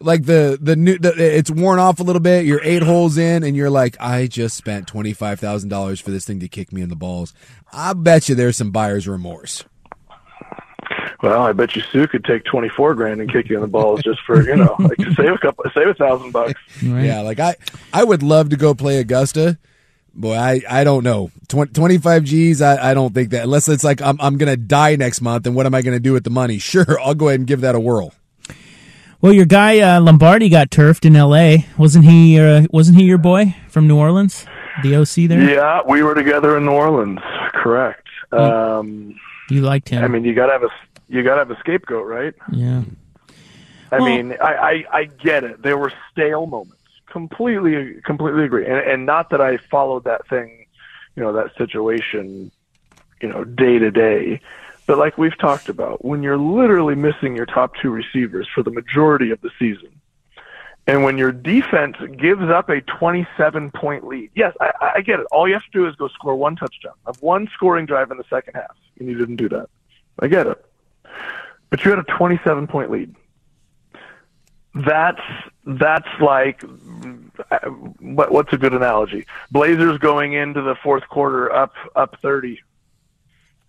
like 0.00 0.24
the 0.24 0.58
the 0.60 0.74
new, 0.74 0.98
the, 0.98 1.14
it's 1.16 1.48
worn 1.48 1.78
off 1.78 2.00
a 2.00 2.02
little 2.02 2.18
bit. 2.18 2.44
You're 2.44 2.60
eight 2.64 2.82
holes 2.82 3.18
in, 3.18 3.44
and 3.44 3.56
you're 3.56 3.70
like, 3.70 3.96
"I 4.00 4.26
just 4.26 4.56
spent 4.56 4.88
twenty 4.88 5.12
five 5.12 5.38
thousand 5.38 5.68
dollars 5.68 6.00
for 6.00 6.10
this 6.10 6.24
thing 6.24 6.40
to 6.40 6.48
kick 6.48 6.72
me 6.72 6.82
in 6.82 6.88
the 6.88 6.96
balls." 6.96 7.32
I 7.72 7.92
bet 7.92 8.28
you 8.28 8.34
there's 8.34 8.56
some 8.56 8.72
buyer's 8.72 9.06
remorse. 9.06 9.62
Well, 11.22 11.42
I 11.42 11.52
bet 11.52 11.74
you 11.74 11.82
Sue 11.92 12.06
could 12.06 12.24
take 12.24 12.44
24 12.44 12.94
grand 12.94 13.20
and 13.20 13.32
kick 13.32 13.48
you 13.48 13.56
in 13.56 13.62
the 13.62 13.68
balls 13.68 14.02
just 14.02 14.20
for 14.26 14.42
you 14.42 14.56
know, 14.56 14.76
like 14.78 14.98
to 14.98 15.14
save 15.14 15.32
a 15.32 15.38
couple, 15.38 15.64
save 15.74 15.88
a 15.88 15.94
thousand 15.94 16.30
bucks. 16.32 16.54
Right? 16.84 17.04
Yeah, 17.06 17.20
like 17.22 17.40
I, 17.40 17.56
I 17.92 18.04
would 18.04 18.22
love 18.22 18.50
to 18.50 18.56
go 18.56 18.74
play 18.74 18.98
Augusta. 18.98 19.58
Boy, 20.14 20.34
I, 20.34 20.62
I 20.68 20.84
don't 20.84 21.04
know. 21.04 21.30
Twen- 21.48 21.68
25 21.68 22.24
G's, 22.24 22.62
I, 22.62 22.90
I 22.90 22.94
don't 22.94 23.12
think 23.14 23.30
that. 23.30 23.44
Unless 23.44 23.68
it's 23.68 23.84
like 23.84 24.00
I'm, 24.00 24.18
I'm 24.20 24.38
going 24.38 24.50
to 24.50 24.56
die 24.56 24.96
next 24.96 25.20
month, 25.20 25.46
and 25.46 25.54
what 25.54 25.66
am 25.66 25.74
I 25.74 25.82
going 25.82 25.96
to 25.96 26.00
do 26.00 26.12
with 26.12 26.24
the 26.24 26.30
money? 26.30 26.58
Sure, 26.66 26.98
I'll 27.00 27.14
go 27.14 27.28
ahead 27.28 27.40
and 27.40 27.46
give 27.46 27.60
that 27.62 27.74
a 27.74 27.80
whirl. 27.80 28.12
Well, 29.20 29.32
your 29.32 29.46
guy 29.46 29.80
uh, 29.80 30.00
Lombardi 30.00 30.48
got 30.50 30.70
turfed 30.70 31.04
in 31.06 31.16
L.A. 31.16 31.66
Wasn't 31.78 32.04
he? 32.04 32.38
Uh, 32.38 32.66
wasn't 32.70 32.98
he 32.98 33.04
your 33.04 33.18
boy 33.18 33.56
from 33.68 33.88
New 33.88 33.96
Orleans? 33.98 34.46
The 34.82 34.96
OC 34.96 35.28
there. 35.28 35.42
Yeah, 35.50 35.80
we 35.88 36.02
were 36.02 36.14
together 36.14 36.56
in 36.58 36.66
New 36.66 36.72
Orleans. 36.72 37.20
Correct. 37.54 38.06
Um, 38.32 39.14
You 39.50 39.62
liked 39.62 39.88
him. 39.88 40.04
I 40.04 40.08
mean, 40.08 40.24
you 40.24 40.34
gotta 40.34 40.52
have 40.52 40.62
a 40.64 40.68
you 41.08 41.22
gotta 41.22 41.38
have 41.40 41.50
a 41.50 41.58
scapegoat, 41.60 42.06
right? 42.06 42.34
yeah. 42.52 42.82
I 43.92 43.98
Well- 44.00 44.06
mean, 44.06 44.32
I, 44.42 44.54
I 44.54 44.84
I 44.98 45.04
get 45.04 45.44
it. 45.44 45.62
There 45.62 45.78
were 45.78 45.92
stale 46.10 46.46
moments. 46.46 46.74
Completely, 47.08 48.00
completely 48.04 48.44
agree. 48.44 48.66
And 48.66 48.78
and 48.78 49.06
not 49.06 49.30
that 49.30 49.40
I 49.40 49.56
followed 49.58 50.04
that 50.04 50.26
thing, 50.28 50.66
you 51.14 51.22
know, 51.22 51.32
that 51.32 51.54
situation, 51.56 52.50
you 53.22 53.28
know, 53.28 53.44
day 53.44 53.78
to 53.78 53.90
day. 53.90 54.40
But 54.86 54.98
like 54.98 55.16
we've 55.18 55.36
talked 55.38 55.68
about, 55.68 56.04
when 56.04 56.22
you're 56.22 56.36
literally 56.36 56.94
missing 56.94 57.34
your 57.36 57.46
top 57.46 57.74
two 57.80 57.90
receivers 57.90 58.48
for 58.54 58.62
the 58.62 58.70
majority 58.70 59.30
of 59.30 59.40
the 59.40 59.50
season, 59.58 59.88
and 60.86 61.02
when 61.04 61.16
your 61.18 61.32
defense 61.32 61.96
gives 62.18 62.42
up 62.50 62.68
a 62.68 62.80
27 62.82 63.70
point 63.72 64.06
lead, 64.06 64.30
yes, 64.34 64.54
I, 64.60 64.92
I 64.96 65.00
get 65.00 65.18
it. 65.20 65.26
All 65.32 65.48
you 65.48 65.54
have 65.54 65.64
to 65.64 65.70
do 65.72 65.86
is 65.88 65.96
go 65.96 66.06
score 66.08 66.36
one 66.36 66.54
touchdown. 66.56 66.92
Have 67.06 67.20
one 67.22 67.48
scoring 67.54 67.86
drive 67.86 68.10
in 68.12 68.18
the 68.18 68.24
second 68.30 68.54
half, 68.54 68.76
and 69.00 69.08
you 69.08 69.16
didn't 69.16 69.36
do 69.36 69.48
that. 69.48 69.68
I 70.20 70.28
get 70.28 70.46
it. 70.46 70.64
But 71.70 71.84
you 71.84 71.90
had 71.90 71.98
a 71.98 72.04
27 72.04 72.66
point 72.66 72.90
lead. 72.90 73.14
That's 74.74 75.20
that's 75.64 76.08
like 76.20 76.62
uh, 77.50 77.58
what, 78.00 78.30
what's 78.30 78.52
a 78.52 78.58
good 78.58 78.74
analogy? 78.74 79.26
Blazers 79.50 79.98
going 79.98 80.34
into 80.34 80.60
the 80.62 80.76
fourth 80.82 81.08
quarter 81.08 81.50
up 81.50 81.72
up 81.94 82.16
30, 82.20 82.60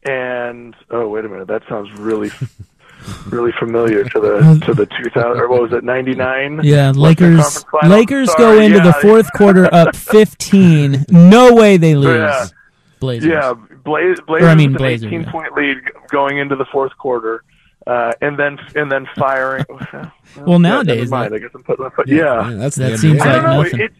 and 0.03 0.75
oh 0.89 1.07
wait 1.07 1.23
a 1.23 1.29
minute, 1.29 1.47
that 1.47 1.63
sounds 1.69 1.91
really 1.93 2.29
really 3.29 3.53
familiar 3.53 4.03
to 4.03 4.19
the 4.19 4.61
to 4.65 4.73
the 4.73 4.85
2000 4.85 5.41
or 5.41 5.47
what 5.47 5.61
was 5.61 5.73
it 5.73 5.83
99? 5.83 6.61
Yeah, 6.63 6.91
Lakers. 6.91 7.65
Lakers 7.83 8.27
go 8.37 8.55
Sorry, 8.55 8.65
into 8.65 8.79
the 8.79 8.93
fourth 9.01 9.31
quarter 9.33 9.73
up 9.73 9.95
15. 9.95 11.05
No 11.09 11.53
way 11.53 11.77
they 11.77 11.95
lose. 11.95 12.17
Yeah. 12.17 12.47
Blazers. 12.99 13.29
Yeah, 13.29 13.53
Blaze, 13.83 14.19
Blazers 14.21 14.49
I 14.49 14.55
mean, 14.55 14.71
with 14.71 14.79
Blazer, 14.79 15.07
an 15.07 15.13
18 15.13 15.21
yeah. 15.21 15.31
point 15.31 15.53
lead 15.53 15.77
going 16.09 16.39
into 16.39 16.55
the 16.55 16.65
fourth 16.65 16.97
quarter, 16.97 17.43
uh, 17.87 18.11
and 18.21 18.37
then 18.37 18.57
and 18.75 18.91
then 18.91 19.07
firing. 19.17 19.65
Well, 20.45 20.59
nowadays, 20.59 21.09
mind. 21.09 21.31
that- 21.33 21.37
I 21.37 21.39
guess 21.39 21.49
I'm 21.55 21.63
putting 21.63 21.83
my 21.85 21.89
foot. 21.89 22.07
Yeah, 22.07 22.51
that's 22.53 22.75
That 22.75 22.91
the 22.91 22.97
seems 22.99 23.21
NBA. 23.21 23.25
Like 23.25 23.41
know. 23.43 23.63
nothing. 23.63 23.79
It 23.79 23.91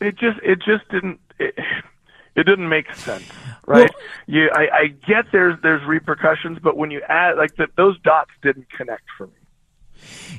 it 0.00 0.16
just 0.16 0.38
it 0.44 0.58
just 0.64 0.88
didn't 0.90 1.18
it, 1.40 1.54
it 2.36 2.44
didn't 2.44 2.68
make 2.68 2.94
sense, 2.94 3.24
right? 3.66 3.90
you 4.26 4.48
I, 4.54 4.68
I 4.72 4.86
get 5.08 5.24
there's 5.32 5.58
there's 5.62 5.82
repercussions, 5.84 6.58
but 6.62 6.76
when 6.76 6.92
you 6.92 7.00
add 7.08 7.38
like 7.38 7.56
that, 7.56 7.70
those 7.76 7.98
dots 8.02 8.30
didn't 8.42 8.70
connect 8.70 9.02
for 9.18 9.26
me. 9.26 9.32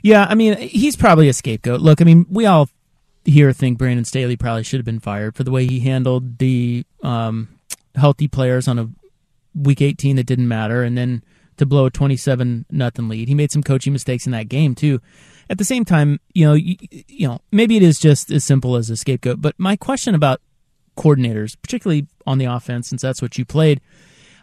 Yeah, 0.04 0.26
I 0.30 0.36
mean, 0.36 0.58
he's 0.58 0.96
probably 0.96 1.28
a 1.28 1.34
scapegoat. 1.34 1.82
Look, 1.82 2.00
I 2.02 2.06
mean, 2.06 2.26
we 2.30 2.46
all 2.46 2.70
here 3.26 3.52
think 3.52 3.78
Brandon 3.78 4.06
Staley 4.06 4.38
probably 4.38 4.64
should 4.64 4.78
have 4.80 4.86
been 4.86 5.00
fired 5.00 5.36
for 5.36 5.44
the 5.44 5.52
way 5.52 5.66
he 5.66 5.80
handled 5.82 6.38
the 6.38 6.86
um, 7.02 7.48
healthy 7.96 8.28
players 8.28 8.68
on 8.68 8.80
a 8.80 8.90
week 9.56 9.82
18 9.82 10.16
that 10.18 10.26
didn't 10.26 10.48
matter, 10.48 10.84
and 10.84 10.98
then 10.98 11.24
to 11.58 11.66
blow 11.66 11.86
a 11.86 11.92
27 11.92 12.66
nothing 12.70 13.10
lead. 13.10 13.28
He 13.28 13.36
made 13.36 13.52
some 13.52 13.64
coaching 13.64 13.94
mistakes 13.94 14.26
in 14.26 14.32
that 14.32 14.50
game 14.50 14.76
too. 14.76 15.00
At 15.50 15.58
the 15.58 15.66
same 15.66 15.86
time, 15.86 16.20
you 16.34 16.46
know, 16.46 16.54
you, 16.54 16.76
you 17.08 17.28
know, 17.28 17.40
maybe 17.52 17.76
it 17.76 17.84
is 17.84 18.00
just 18.00 18.32
as 18.32 18.44
simple 18.44 18.76
as 18.76 18.90
a 18.90 18.98
scapegoat. 18.98 19.42
But 19.42 19.56
my 19.58 19.76
question 19.76 20.16
about 20.16 20.42
coordinators, 20.98 21.56
particularly 21.62 22.08
on 22.26 22.38
the 22.38 22.46
offense, 22.46 22.88
since 22.88 23.02
that's 23.02 23.22
what 23.22 23.38
you 23.38 23.46
played, 23.46 23.82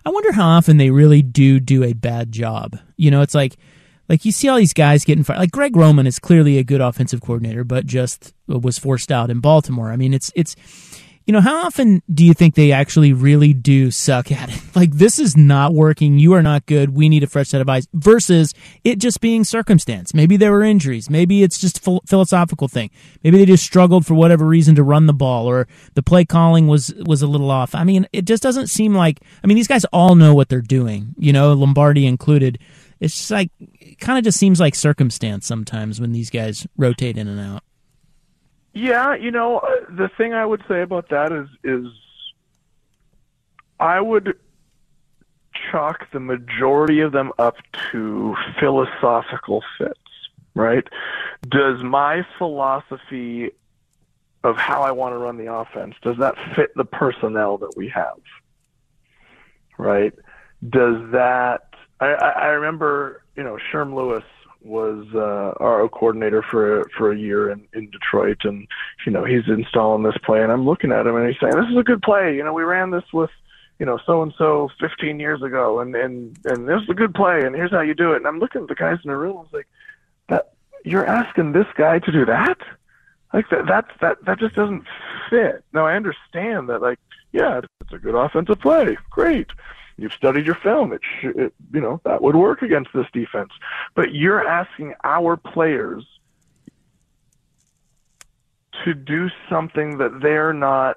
I 0.04 0.10
wonder 0.10 0.32
how 0.32 0.48
often 0.48 0.76
they 0.76 0.90
really 0.90 1.22
do 1.22 1.60
do 1.60 1.84
a 1.84 1.92
bad 1.92 2.32
job. 2.32 2.78
You 2.96 3.10
know, 3.10 3.22
it's 3.22 3.34
like 3.34 3.56
like 4.08 4.24
you 4.24 4.32
see 4.32 4.48
all 4.48 4.56
these 4.56 4.72
guys 4.72 5.04
getting 5.04 5.24
fired. 5.24 5.38
Like 5.38 5.52
Greg 5.52 5.76
Roman 5.76 6.06
is 6.06 6.18
clearly 6.18 6.58
a 6.58 6.64
good 6.64 6.80
offensive 6.80 7.20
coordinator, 7.20 7.64
but 7.64 7.86
just 7.86 8.34
was 8.48 8.78
forced 8.78 9.12
out 9.12 9.30
in 9.30 9.40
Baltimore. 9.40 9.92
I 9.92 9.96
mean, 9.96 10.12
it's 10.12 10.30
it's 10.34 10.56
you 11.30 11.32
know 11.32 11.40
how 11.40 11.64
often 11.64 12.02
do 12.12 12.24
you 12.24 12.34
think 12.34 12.56
they 12.56 12.72
actually 12.72 13.12
really 13.12 13.52
do 13.52 13.92
suck 13.92 14.32
at 14.32 14.48
it? 14.48 14.60
Like 14.74 14.92
this 14.92 15.18
is 15.18 15.36
not 15.36 15.74
working. 15.74 16.18
You 16.18 16.32
are 16.32 16.42
not 16.42 16.64
good. 16.64 16.90
We 16.90 17.08
need 17.08 17.22
a 17.22 17.26
fresh 17.26 17.48
set 17.48 17.60
of 17.60 17.68
eyes. 17.68 17.86
Versus 17.92 18.52
it 18.82 18.98
just 18.98 19.20
being 19.20 19.44
circumstance. 19.44 20.14
Maybe 20.14 20.36
there 20.36 20.52
were 20.52 20.62
injuries. 20.62 21.10
Maybe 21.10 21.42
it's 21.42 21.58
just 21.58 21.86
a 21.86 22.00
philosophical 22.06 22.66
thing. 22.66 22.90
Maybe 23.22 23.36
they 23.36 23.44
just 23.44 23.64
struggled 23.64 24.06
for 24.06 24.14
whatever 24.14 24.44
reason 24.46 24.74
to 24.76 24.82
run 24.82 25.06
the 25.06 25.12
ball, 25.12 25.46
or 25.46 25.68
the 25.94 26.02
play 26.02 26.24
calling 26.24 26.66
was 26.66 26.94
was 27.06 27.20
a 27.22 27.26
little 27.26 27.50
off. 27.50 27.74
I 27.74 27.84
mean, 27.84 28.08
it 28.12 28.24
just 28.24 28.42
doesn't 28.42 28.68
seem 28.68 28.94
like. 28.94 29.20
I 29.44 29.46
mean, 29.46 29.56
these 29.56 29.68
guys 29.68 29.84
all 29.92 30.16
know 30.16 30.34
what 30.34 30.48
they're 30.48 30.60
doing. 30.60 31.14
You 31.16 31.32
know, 31.32 31.52
Lombardi 31.52 32.06
included. 32.06 32.58
It's 32.98 33.16
just 33.16 33.30
like 33.30 33.50
it 33.60 34.00
kind 34.00 34.18
of 34.18 34.24
just 34.24 34.38
seems 34.38 34.58
like 34.58 34.74
circumstance 34.74 35.46
sometimes 35.46 36.00
when 36.00 36.12
these 36.12 36.30
guys 36.30 36.66
rotate 36.76 37.18
in 37.18 37.28
and 37.28 37.38
out. 37.38 37.62
Yeah, 38.72 39.14
you 39.14 39.30
know, 39.30 39.58
uh, 39.58 39.68
the 39.88 40.08
thing 40.16 40.32
I 40.32 40.46
would 40.46 40.62
say 40.68 40.82
about 40.82 41.08
that 41.08 41.32
is 41.32 41.48
is 41.64 41.86
I 43.80 44.00
would 44.00 44.38
chalk 45.70 46.10
the 46.12 46.20
majority 46.20 47.00
of 47.00 47.12
them 47.12 47.32
up 47.38 47.56
to 47.90 48.36
philosophical 48.58 49.62
fits, 49.76 49.98
right? 50.54 50.86
Does 51.48 51.82
my 51.82 52.24
philosophy 52.38 53.50
of 54.44 54.56
how 54.56 54.82
I 54.82 54.92
want 54.92 55.14
to 55.14 55.18
run 55.18 55.36
the 55.36 55.52
offense 55.52 55.94
does 56.02 56.16
that 56.18 56.34
fit 56.56 56.70
the 56.74 56.84
personnel 56.84 57.58
that 57.58 57.76
we 57.76 57.88
have? 57.88 58.20
Right? 59.78 60.14
Does 60.66 61.10
that 61.12 61.74
I, 62.00 62.06
I 62.06 62.28
I 62.28 62.46
remember, 62.48 63.22
you 63.36 63.42
know, 63.42 63.58
Sherm 63.72 63.94
Lewis 63.94 64.24
was 64.62 65.06
uh, 65.14 65.54
our 65.62 65.88
coordinator 65.88 66.42
for 66.42 66.88
for 66.96 67.12
a 67.12 67.18
year 67.18 67.50
in, 67.50 67.66
in 67.72 67.90
Detroit, 67.90 68.38
and 68.44 68.66
you 69.06 69.12
know 69.12 69.24
he's 69.24 69.48
installing 69.48 70.02
this 70.02 70.16
play, 70.24 70.42
and 70.42 70.52
I'm 70.52 70.66
looking 70.66 70.92
at 70.92 71.06
him, 71.06 71.16
and 71.16 71.26
he's 71.26 71.40
saying, 71.40 71.54
"This 71.54 71.70
is 71.70 71.76
a 71.76 71.82
good 71.82 72.02
play. 72.02 72.36
You 72.36 72.44
know, 72.44 72.52
we 72.52 72.62
ran 72.62 72.90
this 72.90 73.04
with, 73.12 73.30
you 73.78 73.86
know, 73.86 73.98
so 74.04 74.22
and 74.22 74.34
so 74.36 74.68
15 74.80 75.18
years 75.18 75.42
ago, 75.42 75.80
and 75.80 75.94
and 75.94 76.38
and 76.44 76.68
this 76.68 76.82
is 76.82 76.88
a 76.90 76.94
good 76.94 77.14
play, 77.14 77.44
and 77.44 77.54
here's 77.54 77.70
how 77.70 77.80
you 77.80 77.94
do 77.94 78.12
it." 78.12 78.16
And 78.16 78.26
I'm 78.26 78.38
looking 78.38 78.62
at 78.62 78.68
the 78.68 78.74
guys 78.74 78.98
in 79.04 79.10
the 79.10 79.16
room, 79.16 79.38
I 79.38 79.40
was 79.40 79.52
like, 79.52 79.68
"That 80.28 80.52
you're 80.84 81.06
asking 81.06 81.52
this 81.52 81.66
guy 81.76 81.98
to 81.98 82.12
do 82.12 82.24
that? 82.26 82.58
Like 83.32 83.48
that 83.50 83.66
that 83.66 83.86
that 84.00 84.24
that 84.24 84.38
just 84.38 84.54
doesn't 84.54 84.84
fit." 85.30 85.64
Now 85.72 85.86
I 85.86 85.96
understand 85.96 86.68
that, 86.68 86.82
like, 86.82 86.98
yeah, 87.32 87.60
it's 87.80 87.92
a 87.92 87.98
good 87.98 88.14
offensive 88.14 88.60
play, 88.60 88.98
great. 89.10 89.48
You've 90.00 90.14
studied 90.14 90.46
your 90.46 90.54
film. 90.54 90.94
It, 90.94 91.02
sh- 91.02 91.36
it, 91.36 91.54
you 91.74 91.80
know, 91.80 92.00
that 92.04 92.22
would 92.22 92.34
work 92.34 92.62
against 92.62 92.90
this 92.94 93.06
defense. 93.12 93.50
But 93.94 94.14
you're 94.14 94.46
asking 94.48 94.94
our 95.04 95.36
players 95.36 96.06
to 98.84 98.94
do 98.94 99.28
something 99.50 99.98
that 99.98 100.20
they're 100.22 100.54
not. 100.54 100.96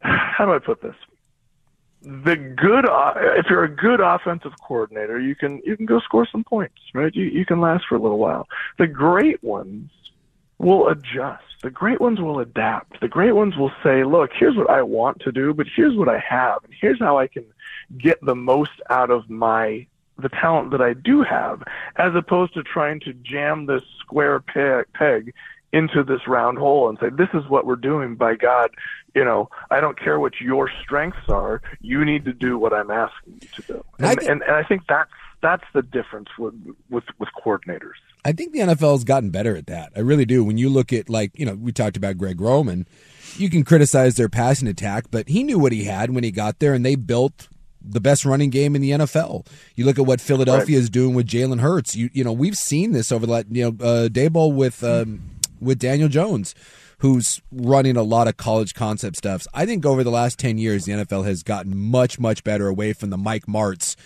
How 0.00 0.44
do 0.44 0.54
I 0.54 0.58
put 0.58 0.82
this? 0.82 0.96
The 2.02 2.34
good, 2.34 2.88
uh, 2.88 3.12
if 3.36 3.46
you're 3.48 3.62
a 3.62 3.68
good 3.68 4.00
offensive 4.00 4.52
coordinator, 4.66 5.20
you 5.20 5.36
can 5.36 5.60
you 5.64 5.76
can 5.76 5.86
go 5.86 6.00
score 6.00 6.26
some 6.32 6.42
points, 6.42 6.80
right? 6.94 7.14
You 7.14 7.26
you 7.26 7.46
can 7.46 7.60
last 7.60 7.84
for 7.88 7.94
a 7.94 8.00
little 8.00 8.18
while. 8.18 8.48
The 8.78 8.88
great 8.88 9.40
ones 9.44 9.90
will 10.60 10.88
adjust. 10.88 11.42
The 11.62 11.70
great 11.70 12.00
ones 12.00 12.20
will 12.20 12.38
adapt. 12.38 13.00
The 13.00 13.08
great 13.08 13.32
ones 13.32 13.56
will 13.56 13.72
say, 13.82 14.04
look, 14.04 14.30
here's 14.38 14.56
what 14.56 14.70
I 14.70 14.82
want 14.82 15.20
to 15.20 15.32
do, 15.32 15.52
but 15.54 15.66
here's 15.74 15.96
what 15.96 16.08
I 16.08 16.18
have, 16.18 16.64
and 16.64 16.72
here's 16.80 16.98
how 16.98 17.18
I 17.18 17.26
can 17.26 17.44
get 17.98 18.18
the 18.24 18.34
most 18.34 18.70
out 18.88 19.10
of 19.10 19.28
my 19.28 19.86
the 20.18 20.28
talent 20.28 20.70
that 20.70 20.82
I 20.82 20.92
do 20.92 21.22
have, 21.22 21.62
as 21.96 22.14
opposed 22.14 22.52
to 22.52 22.62
trying 22.62 23.00
to 23.00 23.14
jam 23.14 23.64
this 23.64 23.82
square 24.00 24.38
peg, 24.40 24.84
peg 24.92 25.32
into 25.72 26.02
this 26.02 26.26
round 26.28 26.58
hole 26.58 26.90
and 26.90 26.98
say, 27.00 27.08
this 27.08 27.30
is 27.32 27.48
what 27.48 27.64
we're 27.64 27.76
doing. 27.76 28.16
By 28.16 28.34
God, 28.34 28.70
you 29.14 29.24
know, 29.24 29.48
I 29.70 29.80
don't 29.80 29.98
care 29.98 30.20
what 30.20 30.38
your 30.38 30.70
strengths 30.82 31.26
are. 31.30 31.62
You 31.80 32.04
need 32.04 32.26
to 32.26 32.34
do 32.34 32.58
what 32.58 32.74
I'm 32.74 32.90
asking 32.90 33.38
you 33.40 33.48
to 33.54 33.62
do. 33.62 33.84
And 33.98 34.06
I 34.08 34.14
think- 34.14 34.30
and, 34.30 34.42
and 34.42 34.52
I 34.56 34.62
think 34.62 34.82
that's 34.88 35.10
that's 35.40 35.64
the 35.72 35.80
difference 35.82 36.28
with 36.38 36.54
with 36.90 37.04
with 37.18 37.30
coordinators. 37.42 38.00
I 38.24 38.32
think 38.32 38.52
the 38.52 38.60
NFL 38.60 38.92
has 38.92 39.04
gotten 39.04 39.30
better 39.30 39.56
at 39.56 39.66
that. 39.68 39.92
I 39.96 40.00
really 40.00 40.24
do. 40.24 40.44
When 40.44 40.58
you 40.58 40.68
look 40.68 40.92
at 40.92 41.08
like, 41.08 41.38
you 41.38 41.46
know, 41.46 41.54
we 41.54 41.72
talked 41.72 41.96
about 41.96 42.18
Greg 42.18 42.40
Roman, 42.40 42.86
you 43.36 43.48
can 43.48 43.64
criticize 43.64 44.16
their 44.16 44.28
passing 44.28 44.68
attack, 44.68 45.06
but 45.10 45.28
he 45.28 45.42
knew 45.42 45.58
what 45.58 45.72
he 45.72 45.84
had 45.84 46.10
when 46.10 46.24
he 46.24 46.30
got 46.30 46.58
there 46.58 46.74
and 46.74 46.84
they 46.84 46.94
built 46.94 47.48
the 47.82 48.00
best 48.00 48.24
running 48.24 48.50
game 48.50 48.76
in 48.76 48.82
the 48.82 48.90
NFL. 48.90 49.46
You 49.74 49.86
look 49.86 49.98
at 49.98 50.04
what 50.04 50.20
Philadelphia 50.20 50.78
is 50.78 50.90
doing 50.90 51.14
with 51.14 51.26
Jalen 51.26 51.60
Hurts. 51.60 51.96
You 51.96 52.10
you 52.12 52.22
know, 52.24 52.32
we've 52.32 52.56
seen 52.56 52.92
this 52.92 53.10
over 53.10 53.26
the 53.26 53.46
you 53.50 53.64
know, 53.64 53.84
uh 53.84 54.08
Daboll 54.08 54.54
with 54.54 54.84
um 54.84 55.22
with 55.60 55.78
Daniel 55.78 56.08
Jones 56.08 56.54
who's 56.98 57.40
running 57.50 57.96
a 57.96 58.02
lot 58.02 58.28
of 58.28 58.36
college 58.36 58.74
concept 58.74 59.16
stuffs. 59.16 59.48
I 59.54 59.64
think 59.64 59.86
over 59.86 60.04
the 60.04 60.10
last 60.10 60.38
10 60.38 60.58
years 60.58 60.84
the 60.84 60.92
NFL 60.92 61.24
has 61.24 61.42
gotten 61.42 61.76
much 61.76 62.18
much 62.18 62.44
better 62.44 62.68
away 62.68 62.92
from 62.92 63.08
the 63.08 63.16
Mike 63.16 63.46
Martz 63.46 63.96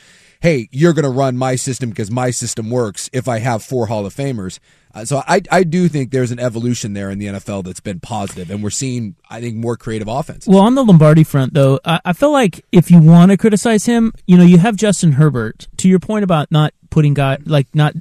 hey, 0.44 0.68
you're 0.72 0.92
going 0.92 1.04
to 1.04 1.08
run 1.08 1.38
my 1.38 1.56
system 1.56 1.88
because 1.88 2.10
my 2.10 2.30
system 2.30 2.68
works 2.68 3.08
if 3.14 3.28
I 3.28 3.38
have 3.38 3.62
four 3.62 3.86
Hall 3.86 4.04
of 4.04 4.14
Famers. 4.14 4.58
Uh, 4.94 5.02
so 5.06 5.22
I, 5.26 5.40
I 5.50 5.64
do 5.64 5.88
think 5.88 6.10
there's 6.10 6.30
an 6.30 6.38
evolution 6.38 6.92
there 6.92 7.08
in 7.08 7.18
the 7.18 7.28
NFL 7.28 7.64
that's 7.64 7.80
been 7.80 7.98
positive, 7.98 8.50
and 8.50 8.62
we're 8.62 8.68
seeing, 8.68 9.16
I 9.30 9.40
think, 9.40 9.56
more 9.56 9.78
creative 9.78 10.06
offense. 10.06 10.46
Well, 10.46 10.58
on 10.58 10.74
the 10.74 10.84
Lombardi 10.84 11.24
front, 11.24 11.54
though, 11.54 11.80
I, 11.82 11.98
I 12.04 12.12
feel 12.12 12.30
like 12.30 12.62
if 12.72 12.90
you 12.90 13.00
want 13.00 13.30
to 13.30 13.38
criticize 13.38 13.86
him, 13.86 14.12
you 14.26 14.36
know, 14.36 14.44
you 14.44 14.58
have 14.58 14.76
Justin 14.76 15.12
Herbert. 15.12 15.66
To 15.78 15.88
your 15.88 15.98
point 15.98 16.24
about 16.24 16.52
not 16.52 16.74
putting 16.90 17.14
guy 17.14 17.38
like 17.46 17.74
not 17.74 17.94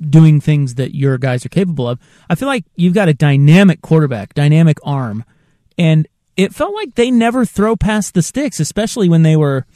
doing 0.00 0.40
things 0.40 0.76
that 0.76 0.94
your 0.94 1.18
guys 1.18 1.44
are 1.44 1.50
capable 1.50 1.86
of, 1.86 1.98
I 2.30 2.34
feel 2.34 2.48
like 2.48 2.64
you've 2.76 2.94
got 2.94 3.10
a 3.10 3.14
dynamic 3.14 3.82
quarterback, 3.82 4.32
dynamic 4.32 4.78
arm, 4.84 5.22
and 5.76 6.08
it 6.34 6.54
felt 6.54 6.74
like 6.74 6.94
they 6.94 7.10
never 7.10 7.44
throw 7.44 7.76
past 7.76 8.14
the 8.14 8.22
sticks, 8.22 8.58
especially 8.58 9.10
when 9.10 9.22
they 9.22 9.36
were 9.36 9.66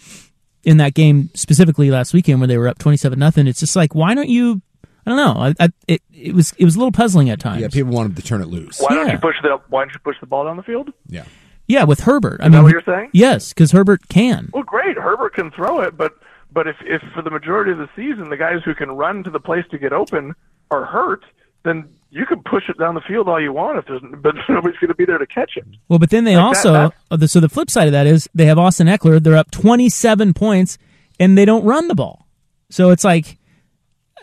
in 0.64 0.76
that 0.78 0.94
game 0.94 1.30
specifically 1.34 1.90
last 1.90 2.12
weekend 2.12 2.40
where 2.40 2.46
they 2.46 2.58
were 2.58 2.68
up 2.68 2.78
twenty 2.78 2.96
seven 2.96 3.18
nothing. 3.18 3.46
It's 3.46 3.60
just 3.60 3.76
like 3.76 3.94
why 3.94 4.14
don't 4.14 4.28
you? 4.28 4.62
I 5.06 5.10
don't 5.10 5.16
know. 5.16 5.40
I, 5.40 5.54
I, 5.64 5.68
it 5.86 6.02
it 6.12 6.34
was 6.34 6.52
it 6.58 6.64
was 6.64 6.74
a 6.76 6.78
little 6.78 6.92
puzzling 6.92 7.30
at 7.30 7.40
times. 7.40 7.62
Yeah, 7.62 7.68
people 7.68 7.92
wanted 7.92 8.16
to 8.16 8.22
turn 8.22 8.42
it 8.42 8.48
loose. 8.48 8.78
Why 8.80 8.90
don't 8.94 9.06
Yeah. 9.06 9.12
you 9.14 9.18
push 9.18 9.36
the 9.42 9.58
Why 9.68 9.82
don't 9.84 9.92
you 9.94 10.00
push 10.00 10.16
the 10.20 10.26
ball 10.26 10.44
down 10.44 10.56
the 10.56 10.62
field? 10.62 10.92
Yeah. 11.06 11.24
Yeah, 11.66 11.84
with 11.84 12.00
Herbert. 12.00 12.40
I 12.40 12.44
Is 12.46 12.50
mean, 12.50 12.52
that 12.52 12.62
what 12.62 12.72
you're 12.72 12.82
saying? 12.82 13.10
Yes, 13.12 13.52
because 13.52 13.72
Herbert 13.72 14.08
can. 14.08 14.48
Well, 14.54 14.62
great. 14.62 14.96
Herbert 14.96 15.34
can 15.34 15.50
throw 15.50 15.80
it, 15.80 15.96
but 15.96 16.12
but 16.52 16.66
if 16.66 16.76
if 16.82 17.02
for 17.14 17.22
the 17.22 17.30
majority 17.30 17.72
of 17.72 17.78
the 17.78 17.88
season 17.94 18.30
the 18.30 18.36
guys 18.36 18.60
who 18.64 18.74
can 18.74 18.90
run 18.90 19.22
to 19.24 19.30
the 19.30 19.40
place 19.40 19.64
to 19.70 19.78
get 19.78 19.92
open 19.92 20.34
are 20.70 20.84
hurt, 20.84 21.24
then 21.64 21.88
you 22.10 22.24
can 22.26 22.42
push 22.42 22.68
it 22.68 22.78
down 22.78 22.94
the 22.94 23.00
field 23.02 23.28
all 23.28 23.40
you 23.40 23.52
want 23.52 23.78
if 23.78 23.86
there's 23.86 24.00
but 24.22 24.34
nobody's 24.48 24.78
going 24.78 24.88
to 24.88 24.94
be 24.94 25.04
there 25.04 25.18
to 25.18 25.26
catch 25.26 25.52
it. 25.56 25.64
Well, 25.88 25.98
but 25.98 26.10
then 26.10 26.24
they 26.24 26.36
Like 26.36 26.44
also 26.44 26.72
that's- 26.72 26.92
uh, 27.10 27.26
so 27.26 27.40
the 27.40 27.48
flip 27.48 27.70
side 27.70 27.86
of 27.88 27.92
that 27.92 28.06
is 28.06 28.28
they 28.34 28.46
have 28.46 28.58
Austin 28.58 28.86
Ekeler. 28.86 29.22
They're 29.22 29.36
up 29.36 29.50
twenty 29.50 29.88
seven 29.88 30.32
points 30.34 30.78
and 31.20 31.36
they 31.36 31.44
don't 31.44 31.64
run 31.64 31.88
the 31.88 31.94
ball. 31.94 32.26
So 32.70 32.90
it's 32.90 33.04
like, 33.04 33.38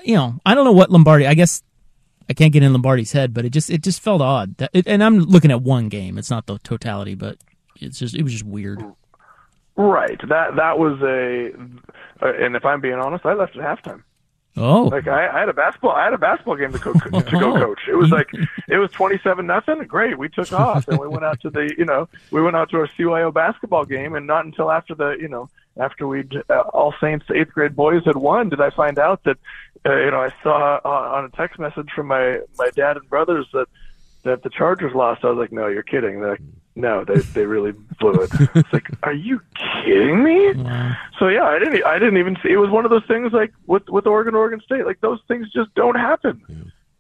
you 0.04 0.16
know, 0.16 0.40
I 0.46 0.54
don't 0.56 0.66
know 0.66 0.72
what 0.72 0.92
Lombardi. 0.92 1.26
I 1.28 1.34
guess 1.34 1.64
I 2.30 2.34
can't 2.34 2.54
get 2.54 2.64
in 2.64 2.72
Lombardi's 2.74 3.12
head, 3.12 3.34
but 3.34 3.46
it 3.46 3.50
just 3.52 3.70
it 3.70 3.82
just 3.84 4.02
felt 4.02 4.22
odd. 4.22 4.58
That, 4.58 4.70
it, 4.74 4.88
and 4.88 5.04
I'm 5.04 5.20
looking 5.20 5.52
at 5.52 5.62
one 5.62 5.90
game. 5.90 6.18
It's 6.18 6.30
not 6.32 6.46
the 6.48 6.58
totality, 6.60 7.16
but 7.16 7.38
it's 7.80 8.00
just 8.00 8.16
it 8.16 8.24
was 8.24 8.32
just 8.32 8.46
weird. 8.46 8.84
Right. 9.76 10.20
That 10.30 10.56
that 10.56 10.80
was 10.80 11.00
a, 11.02 11.52
and 12.26 12.56
if 12.56 12.64
I'm 12.66 12.82
being 12.82 12.96
honest, 12.96 13.26
I 13.26 13.34
left 13.34 13.58
at 13.58 13.62
halftime. 13.84 14.04
Oh, 14.58 14.84
Like 14.84 15.08
I, 15.08 15.28
I 15.28 15.40
had 15.42 15.50
a 15.50 15.54
basketball, 15.54 15.92
I 15.92 16.06
had 16.06 16.14
a 16.14 16.18
basketball 16.18 16.56
game 16.56 16.72
to, 16.72 16.80
co- 16.80 16.94
to 16.94 17.10
go 17.40 17.54
coach. 17.54 17.82
It 17.90 17.96
was 17.96 18.10
like 18.10 18.30
it 18.70 18.78
was 18.78 18.90
twenty-seven 18.92 19.46
nothing. 19.46 19.80
Great, 19.84 20.18
we 20.18 20.30
took 20.30 20.54
off 20.54 20.88
and 20.88 20.98
we 20.98 21.08
went 21.08 21.26
out 21.26 21.42
to 21.42 21.50
the, 21.50 21.74
you 21.78 21.84
know, 21.86 22.08
we 22.32 22.42
went 22.42 22.56
out 22.56 22.70
to 22.70 22.78
our 22.78 22.88
CYO 22.88 23.34
basketball 23.34 23.84
game, 23.86 24.16
and 24.16 24.26
not 24.26 24.46
until 24.46 24.72
after 24.72 24.96
the, 24.96 25.18
you 25.20 25.28
know, 25.28 25.50
after 25.78 26.08
we 26.08 26.24
uh, 26.50 26.60
All 26.74 26.94
Saints 27.02 27.26
eighth 27.34 27.52
grade 27.52 27.76
boys 27.76 28.06
had 28.06 28.16
won, 28.16 28.48
did 28.50 28.62
I 28.62 28.70
find 28.70 28.98
out 28.98 29.24
that, 29.26 29.38
uh, 29.86 29.96
you 29.98 30.12
know, 30.12 30.22
I 30.22 30.32
saw 30.42 30.80
uh, 30.86 30.90
on 31.18 31.26
a 31.26 31.30
text 31.30 31.60
message 31.60 31.90
from 31.94 32.08
my 32.08 32.40
my 32.58 32.70
dad 32.76 32.96
and 32.98 33.10
brothers 33.10 33.48
that 33.52 33.68
that 34.24 34.42
the 34.44 34.50
Chargers 34.50 34.96
lost. 34.96 35.26
I 35.26 35.30
was 35.32 35.38
like, 35.38 35.52
no, 35.52 35.68
you're 35.68 35.84
kidding. 35.84 36.22
They're 36.22 36.32
like, 36.32 36.42
no, 36.76 37.04
they 37.06 37.20
they 37.20 37.46
really 37.46 37.74
blew 38.00 38.14
it. 38.14 38.30
It's 38.56 38.74
like, 38.74 38.88
are 39.04 39.14
you 39.14 39.40
kidding 39.86 40.24
me? 40.24 40.54
wow. 40.54 40.94
So 41.20 41.28
yeah, 41.30 41.44
I 41.46 41.60
didn't. 41.60 41.84
I 41.86 41.98
didn't 42.00 42.18
even 42.18 42.38
see. 42.44 42.52
It 42.52 42.58
was 42.58 42.70
one 42.70 42.86
of 42.86 42.92
those 42.92 43.06
things 43.08 43.32
like 43.34 43.54
with 43.68 43.88
with 43.90 44.06
Oregon, 44.08 44.36
Oregon 44.36 44.60
State. 44.62 44.86
Like 44.86 45.00
those 45.02 45.20
things 45.28 45.52
just 45.54 45.74
don't 45.76 45.96
happen. 45.96 46.42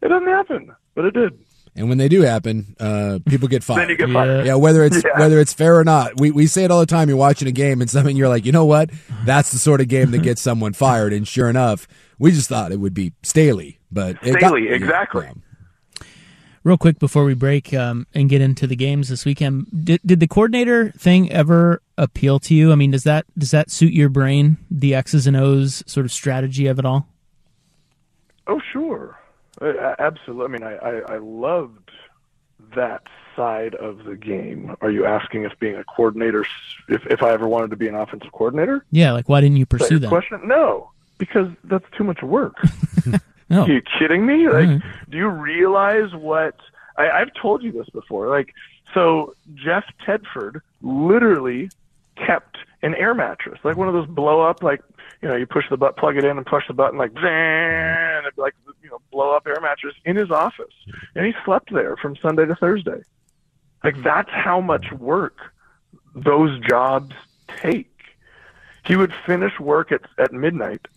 It 0.02 0.08
doesn't 0.08 0.28
happen, 0.28 0.74
but 0.96 1.06
it 1.06 1.14
did. 1.14 1.38
And 1.78 1.90
when 1.90 1.98
they 1.98 2.08
do 2.08 2.22
happen, 2.22 2.74
uh, 2.80 3.20
people 3.28 3.50
get 3.50 3.62
fired. 3.62 3.82
Then 3.82 3.90
you 3.90 3.98
get 3.98 4.08
Yeah. 4.08 4.14
fired. 4.14 4.46
Yeah, 4.46 4.56
whether 4.56 4.84
it's 4.86 5.04
Yeah. 5.04 5.20
whether 5.20 5.40
it's 5.42 5.54
fair 5.54 5.78
or 5.78 5.84
not, 5.84 6.18
we 6.20 6.32
we 6.32 6.48
say 6.48 6.64
it 6.64 6.72
all 6.72 6.80
the 6.80 6.86
time. 6.86 7.10
You're 7.10 7.18
watching 7.18 7.48
a 7.50 7.52
game 7.52 7.82
and 7.82 7.90
something, 7.90 8.16
you're 8.16 8.30
like, 8.30 8.46
you 8.46 8.54
know 8.54 8.64
what? 8.66 8.92
That's 9.26 9.52
the 9.52 9.58
sort 9.60 9.82
of 9.82 9.90
game 9.90 10.12
that 10.12 10.20
gets 10.24 10.42
someone 10.42 10.72
fired. 10.72 11.12
And 11.12 11.28
sure 11.28 11.50
enough, 11.50 11.86
we 12.18 12.32
just 12.32 12.48
thought 12.48 12.72
it 12.72 12.80
would 12.80 12.94
be 12.94 13.12
Staley, 13.24 13.80
but 13.92 14.16
it 14.22 14.40
got- 14.40 14.52
Staley, 14.52 14.70
exactly. 14.70 15.26
Yeah. 15.26 15.34
Real 16.66 16.78
quick 16.80 16.98
before 16.98 17.26
we 17.26 17.36
break 17.36 17.76
um, 17.76 18.08
and 18.16 18.28
get 18.28 18.42
into 18.42 18.66
the 18.66 18.76
games 18.76 19.10
this 19.10 19.24
weekend, 19.24 19.68
did, 19.86 20.02
did 20.04 20.20
the 20.20 20.26
coordinator 20.26 20.90
thing 20.94 21.32
ever 21.32 21.84
appeal 21.96 22.40
to 22.40 22.56
you? 22.56 22.72
I 22.72 22.76
mean, 22.76 22.90
does 22.90 23.04
that 23.04 23.26
does 23.38 23.52
that 23.52 23.70
suit 23.70 23.94
your 23.94 24.10
brain? 24.10 24.58
The 24.72 24.96
X's 24.96 25.28
and 25.28 25.38
O's 25.38 25.84
sort 25.86 26.08
of 26.08 26.12
strategy 26.12 26.66
of 26.66 26.80
it 26.80 26.86
all. 26.86 27.08
Oh 28.48 28.60
sure, 28.74 29.16
uh, 29.62 29.94
absolutely. 30.00 30.46
I 30.46 30.48
mean, 30.48 30.64
I, 30.64 30.76
I 30.78 31.14
I 31.14 31.18
loved 31.20 31.92
that 32.76 33.04
side 33.36 33.76
of 33.76 34.04
the 34.06 34.16
game. 34.16 34.76
Are 34.82 34.90
you 34.90 35.06
asking 35.06 35.44
if 35.44 35.52
being 35.60 35.76
a 35.76 35.84
coordinator, 35.84 36.48
if 36.90 37.06
if 37.06 37.22
I 37.22 37.32
ever 37.32 37.48
wanted 37.48 37.70
to 37.70 37.76
be 37.76 37.88
an 37.88 37.94
offensive 37.94 38.32
coordinator? 38.32 38.84
Yeah, 38.90 39.12
like 39.12 39.30
why 39.30 39.40
didn't 39.40 39.58
you 39.58 39.66
Is 39.66 39.70
that 39.70 39.78
pursue 39.78 40.00
that? 40.00 40.08
question? 40.08 40.42
No, 40.46 40.90
because 41.20 41.48
that's 41.66 41.86
too 41.96 42.04
much 42.04 42.24
work. 42.24 42.56
No. 43.50 43.64
Are 43.64 43.68
you 43.70 43.82
kidding 44.00 44.26
me? 44.26 44.48
Like, 44.50 44.68
Mhm. 44.68 44.84
do 45.10 45.18
you 45.18 45.28
realize 45.28 46.14
what 46.16 46.56
I, 46.98 47.10
I've 47.10 47.34
told 47.40 47.62
you 47.64 47.72
this 47.72 47.90
before? 47.90 48.28
Like, 48.28 48.54
so 48.94 49.36
Jeff 49.54 49.86
Tedford 50.06 50.62
literally 50.82 51.70
kept 52.16 52.58
an 52.82 52.96
air 52.96 53.14
mattress, 53.14 53.60
like 53.64 53.76
one 53.78 53.88
of 53.88 53.94
those 53.94 54.08
blow 54.08 54.42
up, 54.42 54.64
like 54.64 54.82
you 55.22 55.28
know, 55.30 55.36
you 55.36 55.46
push 55.46 55.66
the 55.70 55.78
button, 55.78 55.96
plug 55.98 56.18
it 56.18 56.24
in, 56.24 56.38
and 56.38 56.46
push 56.46 56.68
the 56.68 56.74
button, 56.74 56.98
like 56.98 57.12
and 57.16 58.26
it'd 58.26 58.36
be 58.36 58.42
like 58.42 58.54
you 58.84 58.90
know, 58.90 59.00
blow 59.12 59.32
up 59.36 59.46
air 59.48 59.60
mattress 59.62 59.96
in 60.06 60.16
his 60.16 60.32
office, 60.32 60.74
and 61.16 61.26
he 61.26 61.34
slept 61.44 61.74
there 61.74 61.96
from 61.98 62.16
Sunday 62.16 62.46
to 62.46 62.56
Thursday. 62.56 63.02
Like 63.84 64.02
that's 64.04 64.30
how 64.32 64.62
much 64.62 64.92
work 64.94 65.38
those 66.16 66.58
jobs 66.62 67.14
take. 67.48 67.92
He 68.86 68.96
would 68.96 69.14
finish 69.26 69.60
work 69.60 69.92
at 69.92 70.02
at 70.18 70.32
midnight 70.32 70.88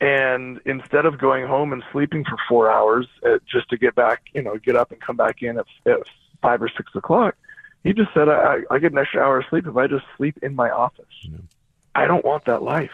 and 0.00 0.60
instead 0.64 1.06
of 1.06 1.18
going 1.18 1.46
home 1.46 1.72
and 1.72 1.82
sleeping 1.92 2.24
for 2.24 2.36
four 2.48 2.70
hours 2.70 3.06
uh, 3.26 3.38
just 3.50 3.68
to 3.70 3.76
get 3.76 3.94
back, 3.94 4.22
you 4.32 4.42
know, 4.42 4.56
get 4.56 4.76
up 4.76 4.92
and 4.92 5.00
come 5.00 5.16
back 5.16 5.42
in 5.42 5.58
at, 5.58 5.66
at 5.86 6.00
five 6.40 6.62
or 6.62 6.68
six 6.68 6.94
o'clock, 6.94 7.36
he 7.82 7.92
just 7.92 8.12
said, 8.14 8.28
I, 8.28 8.60
I 8.70 8.78
get 8.78 8.92
an 8.92 8.98
extra 8.98 9.22
hour 9.22 9.38
of 9.38 9.46
sleep 9.50 9.66
if 9.66 9.76
I 9.76 9.86
just 9.86 10.04
sleep 10.16 10.38
in 10.42 10.54
my 10.54 10.70
office. 10.70 11.06
I 11.94 12.06
don't 12.06 12.24
want 12.24 12.44
that 12.44 12.62
life. 12.62 12.92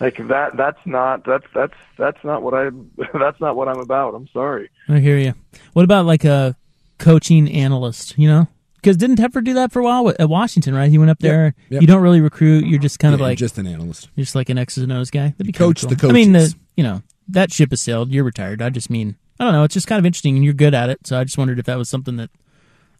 Like 0.00 0.16
that. 0.28 0.56
That's 0.56 0.78
not. 0.84 1.24
That's 1.24 1.46
that's 1.54 1.74
that's 1.96 2.22
not 2.22 2.42
what 2.42 2.52
I. 2.52 2.68
That's 3.18 3.40
not 3.40 3.56
what 3.56 3.68
I'm 3.68 3.78
about. 3.78 4.14
I'm 4.14 4.28
sorry. 4.28 4.70
I 4.88 4.98
hear 4.98 5.16
you. 5.16 5.32
What 5.72 5.84
about 5.84 6.04
like 6.04 6.24
a 6.24 6.54
coaching 6.98 7.50
analyst? 7.50 8.18
You 8.18 8.28
know, 8.28 8.48
because 8.76 8.96
didn't 8.96 9.16
Tedford 9.16 9.44
do 9.44 9.54
that 9.54 9.72
for 9.72 9.80
a 9.80 9.84
while 9.84 10.08
at 10.08 10.28
Washington? 10.28 10.74
Right, 10.74 10.90
he 10.90 10.98
went 10.98 11.10
up 11.10 11.18
there. 11.18 11.54
Yep. 11.70 11.80
You 11.80 11.86
don't 11.86 12.02
really 12.02 12.20
recruit. 12.20 12.66
You're 12.66 12.78
just 12.80 12.98
kind 12.98 13.14
of 13.14 13.20
Yeah, 13.20 13.26
like 13.26 13.38
just 13.38 13.58
an 13.58 13.66
analyst. 13.66 14.08
You're 14.14 14.24
just 14.24 14.34
like 14.34 14.48
an 14.48 14.58
X's 14.58 14.82
and 14.82 14.92
O's 14.92 15.10
guy. 15.10 15.28
That'd 15.28 15.46
be 15.46 15.52
Coach 15.52 15.80
cool. 15.82 15.90
the 15.90 15.96
coach. 15.96 16.10
I 16.10 16.14
mean, 16.14 16.32
the, 16.32 16.54
you 16.76 16.84
know, 16.84 17.02
that 17.28 17.52
ship 17.52 17.70
has 17.70 17.80
sailed. 17.80 18.10
You're 18.10 18.24
retired. 18.24 18.62
I 18.62 18.70
just 18.70 18.90
mean, 18.90 19.16
I 19.40 19.44
don't 19.44 19.52
know. 19.52 19.64
It's 19.64 19.74
just 19.74 19.86
kind 19.86 19.98
of 19.98 20.06
interesting, 20.06 20.36
and 20.36 20.44
you're 20.44 20.54
good 20.54 20.74
at 20.74 20.88
it. 20.90 21.06
So 21.06 21.18
I 21.18 21.24
just 21.24 21.36
wondered 21.38 21.58
if 21.58 21.66
that 21.66 21.76
was 21.78 21.88
something 21.88 22.16
that 22.16 22.30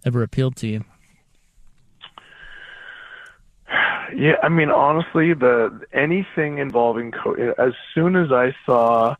ever 0.05 0.23
appealed 0.23 0.57
to 0.57 0.67
you. 0.67 0.85
Yeah, 4.15 4.37
I 4.43 4.49
mean, 4.49 4.71
honestly, 4.71 5.35
the 5.35 5.81
anything 5.93 6.59
involving 6.59 7.11
co- 7.11 7.35
as 7.59 7.73
soon 7.95 8.17
as 8.17 8.31
I 8.31 8.55
saw 8.65 9.17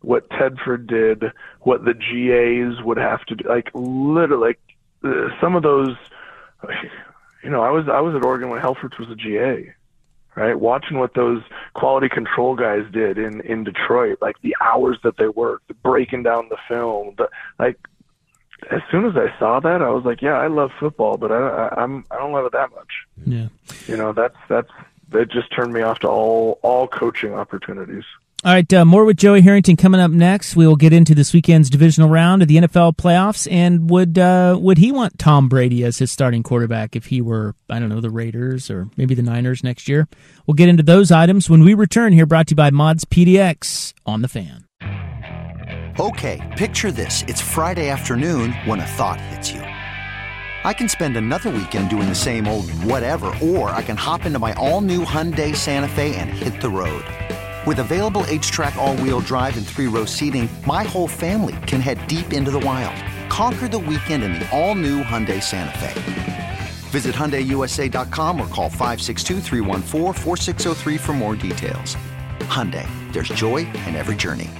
what 0.00 0.28
Tedford 0.30 0.86
did, 0.86 1.24
what 1.60 1.84
the 1.84 1.94
GAs 1.94 2.84
would 2.84 2.98
have 2.98 3.24
to 3.26 3.36
do, 3.36 3.48
like 3.48 3.70
literally, 3.74 4.48
like, 4.48 4.60
uh, 5.04 5.28
some 5.40 5.54
of 5.54 5.62
those, 5.62 5.96
you 7.42 7.50
know, 7.50 7.62
I 7.62 7.70
was 7.70 7.88
I 7.88 8.00
was 8.00 8.14
at 8.14 8.24
Oregon 8.24 8.50
when 8.50 8.60
Helfrich 8.60 8.98
was 8.98 9.10
a 9.10 9.14
GA, 9.14 9.72
right? 10.34 10.58
Watching 10.58 10.98
what 10.98 11.14
those 11.14 11.42
quality 11.74 12.08
control 12.08 12.54
guys 12.56 12.84
did 12.92 13.18
in 13.18 13.40
in 13.42 13.64
Detroit, 13.64 14.18
like 14.20 14.40
the 14.42 14.56
hours 14.60 14.98
that 15.04 15.16
they 15.18 15.28
worked, 15.28 15.72
breaking 15.82 16.22
down 16.22 16.48
the 16.48 16.58
film, 16.68 17.14
the 17.18 17.28
like. 17.58 17.78
As 18.70 18.80
soon 18.90 19.04
as 19.04 19.14
I 19.14 19.36
saw 19.38 19.60
that, 19.60 19.82
I 19.82 19.90
was 19.90 20.04
like, 20.04 20.22
"Yeah, 20.22 20.38
I 20.38 20.46
love 20.46 20.70
football, 20.80 21.18
but 21.18 21.30
I, 21.30 21.36
I 21.36 21.82
I'm 21.82 22.04
I 22.10 22.16
don't 22.16 22.32
love 22.32 22.46
it 22.46 22.52
that 22.52 22.70
much." 22.70 22.88
Yeah. 23.26 23.48
you 23.86 23.96
know 23.96 24.12
that's 24.12 24.36
that's 24.48 24.70
that 25.10 25.30
just 25.30 25.54
turned 25.54 25.74
me 25.74 25.82
off 25.82 25.98
to 25.98 26.08
all 26.08 26.60
all 26.62 26.88
coaching 26.88 27.34
opportunities 27.34 28.04
All 28.44 28.52
right, 28.52 28.70
uh, 28.74 28.84
more 28.84 29.06
with 29.06 29.16
Joey 29.16 29.40
Harrington 29.40 29.74
coming 29.74 30.02
up 30.02 30.10
next. 30.10 30.54
We 30.54 30.66
will 30.66 30.76
get 30.76 30.92
into 30.92 31.14
this 31.14 31.32
weekend's 31.32 31.70
divisional 31.70 32.10
round 32.10 32.42
of 32.42 32.48
the 32.48 32.58
NFL 32.58 32.94
playoffs, 32.96 33.50
and 33.50 33.88
would 33.88 34.18
uh, 34.18 34.58
would 34.60 34.76
he 34.76 34.92
want 34.92 35.18
Tom 35.18 35.48
Brady 35.48 35.82
as 35.82 35.96
his 35.96 36.12
starting 36.12 36.42
quarterback 36.42 36.94
if 36.94 37.06
he 37.06 37.22
were 37.22 37.54
I 37.70 37.78
don't 37.78 37.88
know 37.88 38.02
the 38.02 38.10
Raiders 38.10 38.68
or 38.68 38.90
maybe 38.98 39.14
the 39.14 39.22
Niners 39.22 39.64
next 39.64 39.88
year? 39.88 40.08
We'll 40.46 40.56
get 40.56 40.68
into 40.68 40.82
those 40.82 41.10
items 41.10 41.48
when 41.48 41.64
we 41.64 41.72
return. 41.72 42.12
Here, 42.12 42.26
brought 42.26 42.48
to 42.48 42.52
you 42.52 42.56
by 42.56 42.70
Mods 42.70 43.06
PDX 43.06 43.94
on 44.04 44.20
the 44.20 44.28
Fan. 44.28 44.66
Okay, 45.98 46.46
picture 46.58 46.92
this. 46.92 47.22
It's 47.22 47.40
Friday 47.40 47.88
afternoon 47.88 48.52
when 48.66 48.78
a 48.78 48.86
thought 48.86 49.22
hits 49.22 49.52
you. 49.52 49.60
I 49.60 50.74
can 50.74 50.90
spend 50.90 51.16
another 51.16 51.48
weekend 51.48 51.88
doing 51.88 52.10
the 52.10 52.14
same 52.14 52.46
old 52.46 52.70
whatever, 52.82 53.34
or 53.40 53.70
I 53.70 53.80
can 53.80 53.96
hop 53.96 54.26
into 54.26 54.38
my 54.38 54.52
all 54.52 54.82
new 54.82 55.02
Hyundai 55.02 55.56
Santa 55.56 55.88
Fe 55.88 56.14
and 56.16 56.28
hit 56.28 56.60
the 56.60 56.68
road. 56.68 57.06
With 57.66 57.78
available 57.78 58.24
HTRAC, 58.24 58.76
all 58.76 58.94
wheel 58.96 59.20
drive, 59.20 59.56
and 59.56 59.66
three 59.66 59.86
row 59.86 60.04
seating, 60.04 60.50
my 60.66 60.82
whole 60.82 61.08
family 61.08 61.56
can 61.66 61.80
head 61.80 62.06
deep 62.06 62.34
into 62.34 62.50
the 62.50 62.60
wild. 62.60 62.94
Conquer 63.30 63.68
the 63.68 63.78
weekend 63.78 64.22
in 64.22 64.34
the 64.34 64.46
all 64.50 64.74
new 64.74 65.02
Hyundai 65.02 65.42
Santa 65.42 65.78
Fe. 65.78 66.58
Visit 66.90 67.14
HyundaiUSA.com 67.14 68.38
or 68.38 68.46
call 68.48 68.68
562-314-4603 68.68 71.00
for 71.00 71.12
more 71.14 71.34
details. 71.34 71.96
Hyundai, 72.40 72.86
there's 73.14 73.30
joy 73.30 73.66
in 73.86 73.96
every 73.96 74.16
journey. 74.16 74.50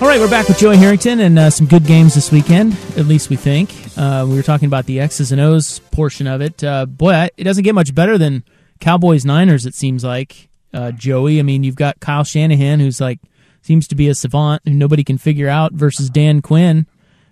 All 0.00 0.08
right, 0.08 0.18
we're 0.18 0.30
back 0.30 0.48
with 0.48 0.56
Joey 0.56 0.78
Harrington 0.78 1.20
and 1.20 1.38
uh, 1.38 1.50
some 1.50 1.66
good 1.66 1.84
games 1.84 2.14
this 2.14 2.32
weekend. 2.32 2.72
At 2.96 3.04
least 3.04 3.28
we 3.28 3.36
think. 3.36 3.74
Uh, 3.96 4.24
we 4.26 4.36
were 4.36 4.42
talking 4.42 4.68
about 4.68 4.86
the 4.86 5.00
X's 5.00 5.32
and 5.32 5.40
O's 5.40 5.80
portion 5.90 6.26
of 6.26 6.40
it. 6.40 6.64
Uh, 6.64 6.86
boy, 6.86 7.28
it 7.36 7.44
doesn't 7.44 7.64
get 7.64 7.74
much 7.74 7.94
better 7.94 8.16
than 8.16 8.42
Cowboys 8.80 9.26
Niners. 9.26 9.66
It 9.66 9.74
seems 9.74 10.02
like 10.02 10.48
uh, 10.76 10.92
Joey. 10.92 11.40
I 11.40 11.42
mean, 11.42 11.64
you've 11.64 11.74
got 11.74 11.98
Kyle 12.00 12.24
Shanahan, 12.24 12.78
who's 12.80 13.00
like 13.00 13.18
seems 13.62 13.88
to 13.88 13.94
be 13.96 14.08
a 14.08 14.14
savant 14.14 14.62
who 14.64 14.74
nobody 14.74 15.02
can 15.02 15.18
figure 15.18 15.48
out, 15.48 15.72
versus 15.72 16.08
Dan 16.08 16.40
Quinn, 16.42 16.86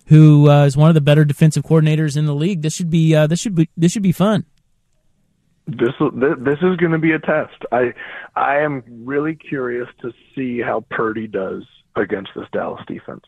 who 0.07 0.51
uh, 0.51 0.65
is 0.65 0.77
one 0.77 0.89
of 0.89 0.95
the 0.95 1.01
better 1.01 1.25
defensive 1.25 1.63
coordinators 1.63 2.17
in 2.17 2.27
the 2.27 2.35
league. 2.35 2.63
This 2.63 2.75
should 2.75 2.91
be 2.91 3.15
uh, 3.15 3.27
this 3.27 3.39
should 3.41 3.55
be 3.55 3.69
this 3.77 3.93
should 3.93 4.03
be 4.03 4.13
fun. 4.13 4.45
this 5.67 5.93
this 6.39 6.59
is 6.63 6.77
going 6.77 6.93
to 6.93 6.99
be 6.99 7.13
a 7.13 7.19
test 7.19 7.57
i 7.73 7.95
i 8.37 8.59
am 8.59 8.83
really 9.05 9.35
curious 9.35 9.89
to 10.01 10.13
see 10.35 10.61
how 10.61 10.85
purdy 10.91 11.27
does 11.27 11.63
against 11.97 12.31
this 12.37 12.45
dallas 12.53 12.83
defense 12.87 13.25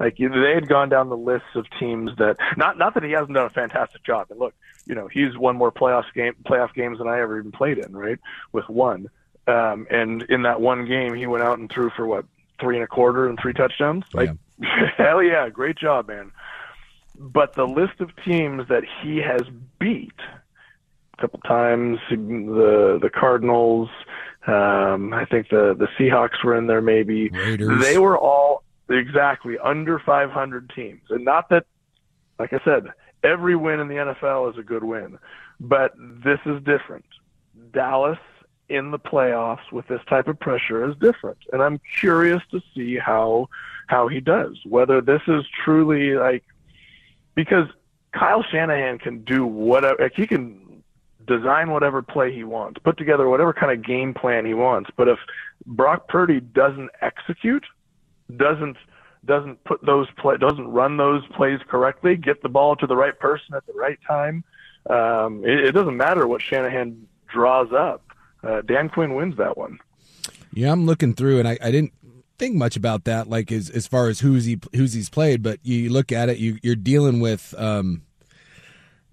like 0.00 0.16
they 0.16 0.54
had 0.54 0.66
gone 0.66 0.88
down 0.88 1.10
the 1.10 1.16
list 1.16 1.44
of 1.54 1.66
teams 1.78 2.10
that 2.16 2.36
not 2.56 2.78
not 2.78 2.94
that 2.94 3.02
he 3.02 3.10
hasn't 3.10 3.34
done 3.34 3.44
a 3.44 3.50
fantastic 3.50 4.02
job 4.02 4.26
and 4.30 4.38
look 4.40 4.54
you 4.86 4.94
know 4.94 5.08
he's 5.08 5.36
won 5.36 5.56
more 5.56 5.70
playoff 5.70 6.04
game 6.14 6.34
playoff 6.46 6.72
games 6.72 6.96
than 6.98 7.06
i 7.06 7.20
ever 7.20 7.38
even 7.38 7.52
played 7.52 7.76
in 7.76 7.94
right 7.94 8.18
with 8.52 8.66
one 8.70 9.06
um 9.46 9.86
and 9.90 10.22
in 10.24 10.42
that 10.42 10.60
one 10.60 10.86
game 10.86 11.14
he 11.14 11.26
went 11.26 11.42
out 11.42 11.58
and 11.58 11.70
threw 11.70 11.90
for 11.90 12.06
what 12.06 12.24
three 12.60 12.76
and 12.76 12.84
a 12.84 12.88
quarter 12.88 13.28
and 13.28 13.38
three 13.40 13.52
touchdowns 13.52 14.04
like 14.12 14.30
hell 14.96 15.22
yeah 15.22 15.48
great 15.48 15.76
job 15.76 16.08
man 16.08 16.30
but 17.18 17.54
the 17.54 17.66
list 17.66 18.00
of 18.00 18.10
teams 18.24 18.68
that 18.68 18.82
he 19.02 19.18
has 19.18 19.42
beat 19.78 20.12
a 21.16 21.20
couple 21.20 21.40
times. 21.40 21.98
The 22.10 22.98
the 23.00 23.10
Cardinals, 23.10 23.88
um, 24.46 25.12
I 25.12 25.24
think 25.24 25.48
the 25.48 25.74
the 25.78 25.88
Seahawks 25.98 26.42
were 26.44 26.56
in 26.56 26.66
there 26.66 26.82
maybe. 26.82 27.28
Raiders. 27.28 27.82
They 27.82 27.98
were 27.98 28.18
all 28.18 28.62
exactly 28.90 29.56
under 29.58 29.98
500 29.98 30.70
teams, 30.74 31.02
and 31.10 31.24
not 31.24 31.48
that, 31.50 31.66
like 32.38 32.52
I 32.52 32.60
said, 32.64 32.88
every 33.22 33.56
win 33.56 33.80
in 33.80 33.88
the 33.88 33.94
NFL 33.94 34.52
is 34.52 34.58
a 34.58 34.62
good 34.62 34.84
win, 34.84 35.18
but 35.60 35.94
this 35.98 36.40
is 36.44 36.62
different. 36.64 37.06
Dallas 37.72 38.18
in 38.68 38.90
the 38.90 38.98
playoffs 38.98 39.70
with 39.72 39.86
this 39.88 40.00
type 40.08 40.28
of 40.28 40.38
pressure 40.38 40.88
is 40.88 40.96
different. 40.96 41.38
And 41.52 41.62
I'm 41.62 41.80
curious 41.98 42.42
to 42.50 42.60
see 42.74 42.96
how 42.96 43.48
how 43.86 44.08
he 44.08 44.20
does. 44.20 44.58
Whether 44.64 45.00
this 45.00 45.22
is 45.26 45.44
truly 45.64 46.14
like 46.14 46.44
because 47.34 47.68
Kyle 48.12 48.42
Shanahan 48.42 48.98
can 48.98 49.24
do 49.24 49.44
whatever 49.44 49.96
like 50.00 50.14
he 50.14 50.26
can 50.26 50.82
design 51.26 51.70
whatever 51.70 52.02
play 52.02 52.32
he 52.32 52.44
wants, 52.44 52.78
put 52.84 52.96
together 52.98 53.28
whatever 53.28 53.52
kind 53.52 53.72
of 53.72 53.84
game 53.84 54.14
plan 54.14 54.44
he 54.44 54.54
wants. 54.54 54.90
But 54.96 55.08
if 55.08 55.18
Brock 55.66 56.08
Purdy 56.08 56.40
doesn't 56.40 56.90
execute, 57.00 57.64
doesn't 58.36 58.76
doesn't 59.24 59.64
put 59.64 59.84
those 59.84 60.06
play 60.18 60.36
doesn't 60.36 60.68
run 60.68 60.96
those 60.96 61.26
plays 61.28 61.60
correctly, 61.68 62.16
get 62.16 62.42
the 62.42 62.48
ball 62.48 62.76
to 62.76 62.86
the 62.86 62.96
right 62.96 63.18
person 63.18 63.54
at 63.54 63.66
the 63.66 63.72
right 63.72 63.98
time, 64.06 64.44
um, 64.90 65.44
it, 65.44 65.66
it 65.66 65.72
doesn't 65.72 65.96
matter 65.96 66.26
what 66.26 66.42
Shanahan 66.42 67.06
draws 67.26 67.72
up. 67.72 68.03
Uh, 68.46 68.60
Dan 68.62 68.88
Quinn 68.88 69.14
wins 69.14 69.36
that 69.36 69.56
one. 69.56 69.78
Yeah, 70.52 70.70
I'm 70.72 70.86
looking 70.86 71.14
through, 71.14 71.38
and 71.40 71.48
I, 71.48 71.58
I 71.62 71.70
didn't 71.70 71.92
think 72.38 72.54
much 72.56 72.76
about 72.76 73.04
that, 73.04 73.28
like 73.28 73.50
as 73.52 73.70
as 73.70 73.86
far 73.86 74.08
as 74.08 74.20
who's 74.20 74.44
he 74.44 74.58
who's 74.74 74.92
he's 74.92 75.08
played. 75.10 75.42
But 75.42 75.60
you 75.62 75.90
look 75.90 76.12
at 76.12 76.28
it, 76.28 76.38
you 76.38 76.58
you're 76.62 76.76
dealing 76.76 77.20
with. 77.20 77.54
Um, 77.58 78.02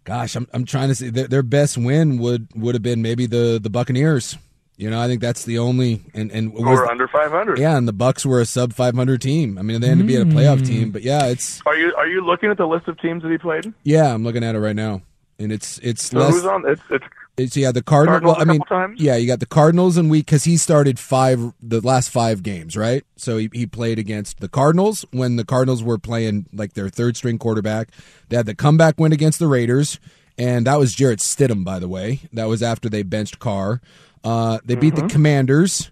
gosh, 0.04 0.36
I'm 0.36 0.48
I'm 0.54 0.66
trying 0.66 0.90
to 0.90 0.96
see 0.96 1.10
their, 1.10 1.28
their 1.28 1.44
best 1.44 1.78
win 1.78 2.18
would 2.20 2.48
would 2.56 2.76
have 2.76 2.84
been 2.84 3.02
maybe 3.02 3.26
the 3.26 3.60
the 3.62 3.70
Buccaneers. 3.70 4.38
You 4.78 4.90
know, 4.90 5.00
I 5.00 5.06
think 5.08 5.22
that's 5.22 5.46
the 5.46 5.60
only 5.60 6.02
and 6.16 6.32
and 6.32 6.54
was, 6.54 6.64
Or 6.64 6.90
under 6.90 7.08
500. 7.08 7.60
yeah, 7.60 7.78
and 7.78 7.88
the 7.88 7.94
Bucks 7.94 8.26
were 8.26 8.40
a 8.42 8.46
sub 8.46 8.74
500 8.74 9.22
team. 9.22 9.60
I 9.60 9.62
mean, 9.62 9.80
they 9.80 9.90
ended 9.90 10.06
up 10.06 10.08
being 10.08 10.22
a 10.22 10.26
playoff 10.36 10.66
team, 10.66 10.90
but 10.90 11.04
yeah, 11.04 11.26
it's 11.28 11.62
Are 11.68 11.76
you 11.76 11.94
are 11.96 12.08
you 12.08 12.26
looking 12.26 12.50
at 12.50 12.58
the 12.58 12.66
list 12.66 12.88
of 12.88 13.00
teams 13.00 13.22
that 13.22 13.32
he 13.32 13.38
played? 13.38 13.72
yeah, 13.84 14.12
I'm 14.12 14.24
looking 14.24 14.44
at 14.44 14.56
it 14.56 14.60
right 14.60 14.76
now, 14.76 15.02
and 15.42 15.52
it's 15.52 15.78
it's 15.80 16.04
So 16.06 16.20
less. 16.20 16.34
who's 16.36 16.46
on? 16.46 16.64
It's 16.68 16.82
it's 16.90 17.06
It's 17.38 17.58
yeah, 17.58 17.72
the 17.72 17.82
Cardinals. 17.82 18.22
Cardinals 18.22 18.38
Well, 18.38 18.42
I 18.42 18.52
mean, 18.52 18.62
times? 18.62 19.00
yeah, 19.02 19.16
you 19.16 19.26
got 19.28 19.40
the 19.40 19.46
Cardinals 19.46 19.98
and 19.98 20.10
week 20.10 20.26
because 20.26 20.44
he 20.44 20.58
started 20.58 21.00
five 21.00 21.54
the 21.62 21.82
last 21.82 22.10
five 22.10 22.44
games, 22.44 22.76
right? 22.78 23.04
So 23.16 23.38
he, 23.38 23.50
he 23.54 23.66
played 23.66 23.98
against 24.00 24.40
the 24.40 24.50
Cardinals 24.50 25.06
when 25.12 25.38
the 25.38 25.46
Cardinals 25.46 25.82
were 25.84 25.98
playing 25.98 26.48
like 26.54 26.74
their 26.74 26.90
third 26.90 27.16
string 27.18 27.38
quarterback. 27.38 27.90
They 28.30 28.38
had 28.38 28.46
the 28.46 28.56
comeback 28.56 29.00
win 29.00 29.12
against 29.14 29.40
the 29.40 29.48
Raiders, 29.48 30.00
and 30.38 30.68
that 30.68 30.78
was 30.80 30.94
Jarrett 30.94 31.20
Stidham, 31.20 31.64
by 31.64 31.80
the 31.80 31.88
way. 31.88 32.20
That 32.34 32.46
was 32.46 32.62
after 32.62 32.90
they 32.90 33.04
benched 33.04 33.40
Carr. 33.40 33.82
Uh, 34.24 34.60
they 34.66 34.76
beat 34.76 34.94
Mm-hmm. 34.94 35.08
the 35.08 35.14
Commanders, 35.14 35.92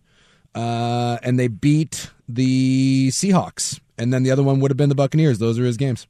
uh, 0.56 1.18
and 1.24 1.40
they 1.40 1.48
beat 1.48 2.12
the 2.28 3.10
Seahawks, 3.10 3.80
and 3.98 4.14
then 4.14 4.24
the 4.24 4.32
other 4.32 4.44
one 4.44 4.60
would 4.60 4.70
have 4.72 4.78
been 4.78 4.90
the 4.90 4.96
Buccaneers. 4.96 5.40
Those 5.40 5.58
are 5.58 5.64
his 5.66 5.78
games. 5.78 6.06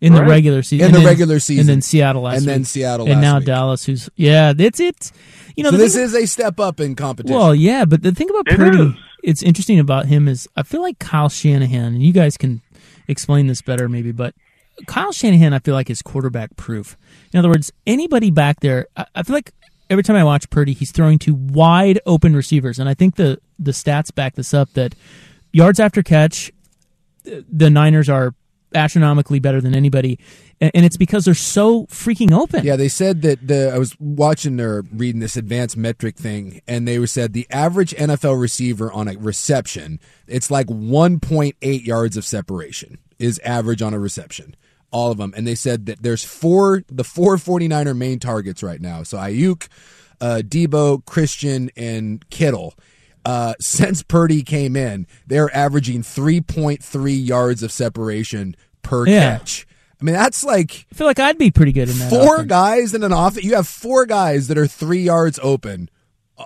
In 0.00 0.12
the 0.14 0.24
regular 0.24 0.62
season. 0.62 0.86
In 0.86 0.92
the 0.92 0.98
then- 0.98 1.06
regular 1.06 1.38
season. 1.40 1.60
and 1.60 1.68
then 1.68 1.82
Seattle 1.82 2.22
last 2.22 2.38
And 2.38 2.46
then 2.46 2.60
week. 2.60 2.66
Seattle 2.68 3.08
and 3.08 3.20
now 3.20 3.36
week. 3.38 3.46
Dallas. 3.46 3.84
Who's 3.84 4.08
yeah, 4.16 4.52
That's 4.52 4.80
it. 4.80 5.12
you 5.56 5.62
know 5.64 5.70
So 5.70 5.76
this 5.76 5.94
thing- 5.94 6.04
is 6.04 6.14
a 6.14 6.26
step 6.26 6.58
up 6.60 6.80
in 6.80 6.94
competition. 6.94 7.36
well 7.36 7.54
yeah, 7.54 7.84
but 7.84 8.02
the 8.02 8.12
thing 8.12 8.30
about 8.30 8.48
It 8.50 8.56
Purdy, 8.56 8.82
is. 8.82 8.94
it's 9.22 9.42
interesting 9.42 9.78
about 9.78 10.06
him 10.06 10.26
is 10.28 10.48
I 10.56 10.62
feel 10.62 10.80
like 10.82 10.98
Kyle 10.98 11.28
Shanahan, 11.28 11.94
and 11.94 12.02
you 12.02 12.12
guys 12.12 12.36
can 12.36 12.62
explain 13.08 13.46
this 13.46 13.60
better 13.62 13.88
maybe, 13.88 14.12
but 14.12 14.34
Kyle 14.86 15.12
Shanahan 15.12 15.52
I 15.52 15.58
feel 15.58 15.74
like 15.74 15.90
is 15.90 16.00
quarterback 16.02 16.56
proof. 16.56 16.96
In 17.32 17.38
other 17.38 17.48
words, 17.50 17.70
anybody 17.86 18.30
back 18.30 18.60
there, 18.60 18.86
I, 18.96 19.04
I 19.16 19.22
feel 19.22 19.34
like 19.34 19.52
every 19.90 20.02
time 20.02 20.16
I 20.16 20.24
watch 20.24 20.48
Purdy, 20.48 20.72
he's 20.72 20.92
throwing 20.92 21.18
to 21.20 21.34
wide 21.34 22.00
open 22.06 22.34
receivers, 22.34 22.78
and 22.78 22.88
I 22.88 22.94
think 22.94 23.16
the 23.16 23.38
the 23.58 23.72
stats 23.72 24.14
back 24.14 24.34
this 24.36 24.54
up 24.54 24.72
that 24.74 24.94
yards 25.52 25.78
after 25.80 26.02
catch 26.02 26.50
the 27.24 27.68
Niners 27.68 28.08
are 28.08 28.34
astronomically 28.74 29.38
better 29.38 29.60
than 29.60 29.74
anybody, 29.74 30.18
and 30.60 30.84
it's 30.84 30.96
because 30.96 31.24
they're 31.24 31.34
so 31.34 31.86
freaking 31.86 32.32
open. 32.32 32.64
Yeah, 32.64 32.76
they 32.76 32.88
said 32.88 33.22
that 33.22 33.46
the 33.46 33.72
I 33.74 33.78
was 33.78 33.98
watching 33.98 34.60
or 34.60 34.82
reading 34.92 35.20
this 35.20 35.36
advanced 35.36 35.76
metric 35.76 36.16
thing, 36.16 36.60
and 36.66 36.86
they 36.86 37.04
said 37.06 37.32
the 37.32 37.46
average 37.50 37.94
NFL 37.94 38.40
receiver 38.40 38.92
on 38.92 39.08
a 39.08 39.16
reception, 39.16 40.00
it's 40.26 40.50
like 40.50 40.66
1.8 40.66 41.84
yards 41.84 42.16
of 42.16 42.24
separation 42.24 42.98
is 43.18 43.40
average 43.44 43.82
on 43.82 43.94
a 43.94 43.98
reception. 43.98 44.56
All 44.92 45.12
of 45.12 45.18
them, 45.18 45.32
and 45.36 45.46
they 45.46 45.54
said 45.54 45.86
that 45.86 46.02
there's 46.02 46.24
four 46.24 46.82
the 46.88 47.04
four 47.04 47.36
49er 47.36 47.96
main 47.96 48.18
targets 48.18 48.62
right 48.62 48.80
now. 48.80 49.04
So 49.04 49.18
Aiyuk, 49.18 49.68
uh, 50.20 50.42
Debo, 50.44 51.04
Christian, 51.04 51.70
and 51.76 52.28
Kittle. 52.28 52.74
Uh, 53.24 53.54
since 53.60 54.02
Purdy 54.02 54.42
came 54.42 54.76
in, 54.76 55.06
they're 55.26 55.54
averaging 55.54 56.02
3.3 56.02 57.26
yards 57.26 57.62
of 57.62 57.70
separation 57.72 58.56
per 58.82 59.06
Yeah. 59.06 59.38
catch. 59.38 59.66
I 60.00 60.04
mean, 60.04 60.14
that's 60.14 60.42
like 60.42 60.86
I 60.90 60.94
feel 60.94 61.06
like 61.06 61.18
I'd 61.18 61.36
be 61.36 61.50
pretty 61.50 61.72
good 61.72 61.90
in 61.90 61.98
that. 61.98 62.08
four 62.08 62.36
offense. 62.36 62.48
guys 62.48 62.94
in 62.94 63.02
an 63.04 63.12
offense. 63.12 63.44
You 63.44 63.56
have 63.56 63.68
four 63.68 64.06
guys 64.06 64.48
that 64.48 64.56
are 64.56 64.66
three 64.66 65.02
yards 65.02 65.38
open 65.42 65.90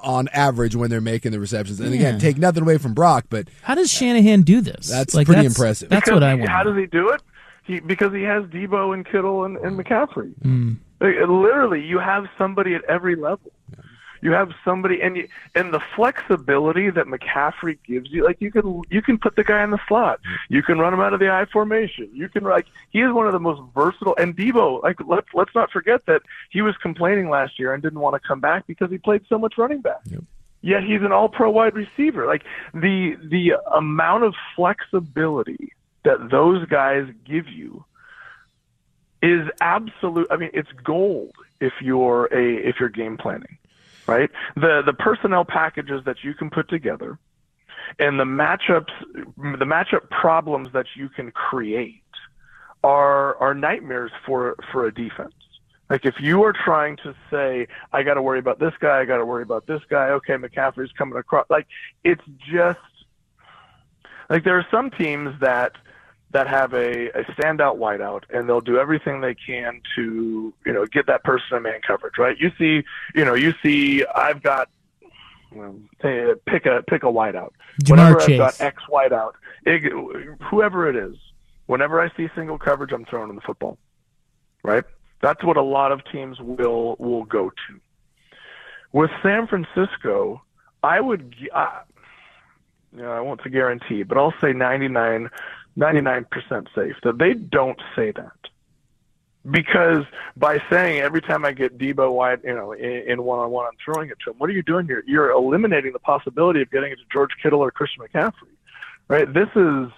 on 0.03 0.27
average 0.33 0.75
when 0.75 0.91
they're 0.91 1.01
making 1.01 1.31
the 1.31 1.39
receptions. 1.39 1.79
And 1.79 1.95
again, 1.95 2.19
take 2.19 2.37
nothing 2.37 2.65
away 2.65 2.79
from 2.79 2.95
Brock, 2.95 3.27
but 3.31 3.47
How 3.63 3.77
does 3.77 3.93
Shanahan 3.93 4.43
do 4.43 4.61
this? 4.61 4.89
That's 4.91 5.15
like, 5.15 5.27
pretty 5.29 5.47
impressive. 5.47 5.89
That's 5.89 6.05
Because 6.07 6.17
what 6.17 6.23
I 6.25 6.33
he- 6.35 6.41
want. 6.41 6.51
How 6.51 6.65
does 6.65 6.77
he 6.77 6.87
do 6.87 7.11
it? 7.11 7.23
He 7.63 7.79
because 7.81 8.13
he 8.13 8.23
has 8.25 8.43
Debo 8.47 8.93
and 8.93 9.07
Kittle 9.07 9.45
and, 9.45 9.57
and 9.59 9.79
McCaffrey. 9.79 10.33
Hmm. 10.43 10.73
Like, 11.01 11.15
literally, 11.29 11.81
you 11.83 11.99
have 12.01 12.25
somebody 12.37 12.75
at 12.75 12.83
every 12.89 13.15
level. 13.15 13.53
You 14.25 14.33
have 14.33 14.53
somebody, 14.65 15.03
and 15.03 15.19
you, 15.19 15.29
and 15.55 15.75
the 15.75 15.81
flexibility 15.95 16.89
that 16.89 17.05
McCaffrey 17.05 17.79
gives 17.87 18.11
you, 18.11 18.25
like 18.25 18.41
you 18.41 18.51
can 18.51 18.83
you 18.89 19.03
can 19.03 19.19
put 19.19 19.37
the 19.37 19.45
guy 19.45 19.63
in 19.63 19.71
the 19.71 19.79
slot, 19.87 20.19
you 20.49 20.63
can 20.63 20.79
run 20.79 20.95
him 20.95 21.01
out 21.01 21.13
of 21.13 21.21
the 21.21 21.31
I 21.31 21.45
formation, 21.45 22.09
you 22.11 22.31
can 22.31 22.43
like 22.43 22.65
he 22.91 23.03
is 23.03 23.13
one 23.13 23.27
of 23.27 23.35
the 23.35 23.39
most 23.39 23.61
versatile. 23.75 24.17
And 24.17 24.35
Debo, 24.35 24.83
like 24.83 24.97
let's 25.07 25.29
let's 25.35 25.55
not 25.55 25.71
forget 25.71 26.07
that 26.07 26.23
he 26.49 26.63
was 26.63 26.75
complaining 26.79 27.29
last 27.29 27.59
year 27.59 27.75
and 27.75 27.83
didn't 27.83 28.01
want 28.01 28.21
to 28.21 28.27
come 28.27 28.41
back 28.41 28.67
because 28.67 28.91
he 28.91 28.97
played 28.97 29.21
so 29.29 29.39
much 29.39 29.59
running 29.59 29.83
back. 29.83 30.01
Yet 30.63 30.83
he's 30.83 31.03
an 31.03 31.13
All-Pro 31.13 31.51
wide 31.51 31.75
receiver. 31.75 32.27
Like 32.27 32.45
the 32.73 33.19
the 33.23 33.57
amount 33.77 34.25
of 34.25 34.35
flexibility 34.57 35.75
that 36.05 36.31
those 36.31 36.65
guys 36.65 37.07
give 37.27 37.47
you 37.49 37.85
is 39.21 39.47
absolute. 39.61 40.29
I 40.31 40.37
mean, 40.37 40.51
it's 40.55 40.73
gold 40.83 41.33
if 41.61 41.75
you're 41.83 42.25
a 42.33 42.67
if 42.67 42.77
you're 42.81 42.89
game 42.89 43.19
planning, 43.19 43.59
right? 44.07 44.31
The 44.57 44.83
the 44.85 44.93
personnel 44.93 45.45
packages 45.45 46.05
that 46.05 46.23
you 46.23 46.35
can 46.35 46.51
put 46.51 46.69
together, 46.69 47.19
and 47.99 48.19
the 48.19 48.25
matchups, 48.25 48.93
the 49.37 49.65
matchup 49.65 50.11
problems 50.11 50.73
that 50.73 50.87
you 50.95 51.09
can 51.09 51.31
create, 51.31 52.03
are 52.83 53.37
are 53.37 53.55
nightmares 53.55 54.13
for 54.27 54.57
for 54.73 54.87
a 54.87 54.95
defense. 54.95 55.35
Like 55.91 56.07
if 56.07 56.15
you 56.19 56.43
are 56.45 56.53
trying 56.53 56.97
to 56.99 57.15
say, 57.31 57.69
I 57.93 58.03
got 58.03 58.15
to 58.15 58.23
worry 58.23 58.39
about 58.39 58.59
this 58.59 58.73
guy, 58.81 59.01
I 59.01 59.05
got 59.05 59.19
to 59.19 59.27
worry 59.27 59.43
about 59.43 59.67
this 59.67 59.83
guy. 59.89 60.09
Okay, 60.11 60.35
McCaffrey's 60.35 60.93
coming 60.93 61.19
across. 61.19 61.47
Like 61.51 61.67
it's 62.03 62.25
just 62.51 62.79
like 64.31 64.45
there 64.45 64.59
are 64.59 64.67
some 64.71 64.91
teams 64.91 65.39
that 65.41 65.73
that 66.35 66.49
have 66.49 66.75
a, 66.75 67.09
a 67.11 67.23
standout 67.33 67.79
wideout 67.79 68.25
and 68.29 68.49
they'll 68.49 68.61
do 68.61 68.77
everything 68.77 69.21
they 69.21 69.37
can 69.37 69.81
to 69.95 70.53
you 70.67 70.73
know 70.73 70.85
get 70.87 71.07
that 71.07 71.23
person 71.23 71.57
in 71.57 71.63
man 71.63 71.81
coverage 71.87 72.19
right? 72.19 72.37
You 72.39 72.51
see 72.59 72.83
you 73.15 73.25
know 73.25 73.35
you 73.35 73.55
see 73.63 74.05
i've 74.15 74.43
got 74.43 74.69
well, 75.53 75.77
say, 76.03 76.35
pick 76.47 76.67
a 76.67 76.83
pick 76.89 77.05
a 77.05 77.07
wideout. 77.07 77.53
Ja'Marr 77.85 77.91
whenever 77.91 78.21
Chase. 78.21 78.41
i've 78.41 78.59
got 78.59 78.61
x 78.61 78.83
wideout 78.91 79.33
it, 79.65 79.93
whoever 80.51 80.91
it 80.91 80.97
is 80.97 81.17
whenever 81.67 82.01
i 82.01 82.11
see 82.17 82.29
single 82.35 82.59
coverage 82.59 82.93
i'm 82.93 83.05
throwing 83.05 83.31
in 83.31 83.37
the 83.37 83.43
football 83.43 83.79
right? 84.65 84.85
That's 85.23 85.45
what 85.45 85.57
a 85.57 85.63
lot 85.63 85.93
of 85.93 86.01
teams 86.11 86.41
will 86.41 86.97
will 86.99 87.25
go 87.25 87.51
to. 87.51 87.81
With 88.93 89.11
san 89.23 89.47
francisco 89.47 90.43
i 90.83 91.01
would 91.01 91.35
uh, 91.55 91.81
you 92.95 93.03
know, 93.03 93.11
I 93.11 93.21
won't 93.21 93.41
say 93.43 93.51
guarantee, 93.51 94.03
but 94.05 94.17
I'll 94.17 94.35
say 94.41 94.53
99, 94.53 95.29
99% 95.79 96.27
safe 96.75 96.97
that 97.03 97.19
they 97.19 97.35
don't 97.35 97.81
say 97.97 98.13
that. 98.13 98.33
Because 99.51 100.05
by 100.37 100.63
saying 100.71 101.01
every 101.01 101.21
time 101.21 101.45
I 101.45 101.53
get 101.53 101.77
Debo 101.77 102.13
wide, 102.13 102.41
you 102.45 102.55
know, 102.55 102.73
in, 102.73 103.03
in 103.07 103.23
one-on-one, 103.23 103.67
I'm 103.67 103.77
throwing 103.85 104.09
it 104.09 104.17
to 104.25 104.31
him. 104.31 104.37
What 104.39 104.49
are 104.49 104.55
you 104.55 104.63
doing 104.63 104.87
here? 104.87 105.05
You're 105.07 105.31
eliminating 105.31 105.93
the 105.93 105.99
possibility 105.99 106.63
of 106.63 106.71
getting 106.71 106.93
it 106.93 106.97
to 106.97 107.05
George 107.13 107.31
Kittle 107.43 107.61
or 107.61 107.71
Christian 107.71 108.03
McCaffrey, 108.05 108.55
right? 109.09 109.33
This 109.33 109.49
is 109.55 109.91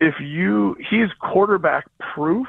if 0.00 0.20
you 0.20 0.76
he's 0.90 1.08
quarterback 1.18 1.86
proof 2.14 2.46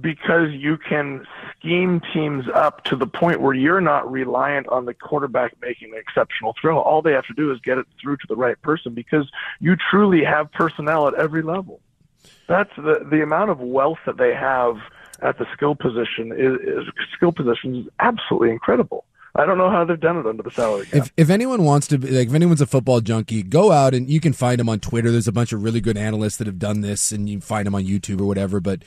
because 0.00 0.52
you 0.52 0.78
can 0.78 1.26
scheme 1.58 2.00
teams 2.12 2.46
up 2.54 2.84
to 2.84 2.96
the 2.96 3.06
point 3.06 3.40
where 3.40 3.54
you're 3.54 3.80
not 3.80 4.10
reliant 4.10 4.66
on 4.68 4.86
the 4.86 4.94
quarterback 4.94 5.54
making 5.60 5.92
an 5.92 5.98
exceptional 5.98 6.54
throw. 6.60 6.80
All 6.80 7.02
they 7.02 7.12
have 7.12 7.26
to 7.26 7.34
do 7.34 7.52
is 7.52 7.60
get 7.60 7.78
it 7.78 7.86
through 8.00 8.16
to 8.18 8.26
the 8.28 8.36
right 8.36 8.60
person 8.62 8.94
because 8.94 9.30
you 9.60 9.76
truly 9.90 10.24
have 10.24 10.50
personnel 10.52 11.08
at 11.08 11.14
every 11.14 11.42
level. 11.42 11.80
That's 12.46 12.74
the 12.76 13.06
the 13.08 13.22
amount 13.22 13.50
of 13.50 13.60
wealth 13.60 13.98
that 14.06 14.16
they 14.16 14.34
have 14.34 14.76
at 15.20 15.38
the 15.38 15.46
skill 15.52 15.74
position 15.74 16.32
is, 16.32 16.60
is 16.60 16.92
skill 17.14 17.32
position 17.32 17.76
is 17.76 17.86
absolutely 18.00 18.50
incredible. 18.50 19.04
I 19.34 19.46
don't 19.46 19.56
know 19.56 19.70
how 19.70 19.84
they've 19.84 19.98
done 19.98 20.18
it 20.18 20.26
under 20.26 20.42
the 20.42 20.50
salary 20.50 20.84
cap. 20.86 20.94
if, 20.94 21.12
if 21.16 21.30
anyone 21.30 21.64
wants 21.64 21.86
to, 21.88 21.96
like, 21.96 22.28
if 22.28 22.34
anyone's 22.34 22.60
a 22.60 22.66
football 22.66 23.00
junkie, 23.00 23.42
go 23.42 23.72
out 23.72 23.94
and 23.94 24.10
you 24.10 24.20
can 24.20 24.34
find 24.34 24.60
them 24.60 24.68
on 24.68 24.78
Twitter. 24.78 25.10
There's 25.10 25.28
a 25.28 25.32
bunch 25.32 25.54
of 25.54 25.62
really 25.62 25.80
good 25.80 25.96
analysts 25.96 26.36
that 26.36 26.46
have 26.46 26.58
done 26.58 26.82
this, 26.82 27.12
and 27.12 27.30
you 27.30 27.40
find 27.40 27.66
them 27.66 27.74
on 27.74 27.84
YouTube 27.84 28.20
or 28.20 28.26
whatever. 28.26 28.60
But 28.60 28.82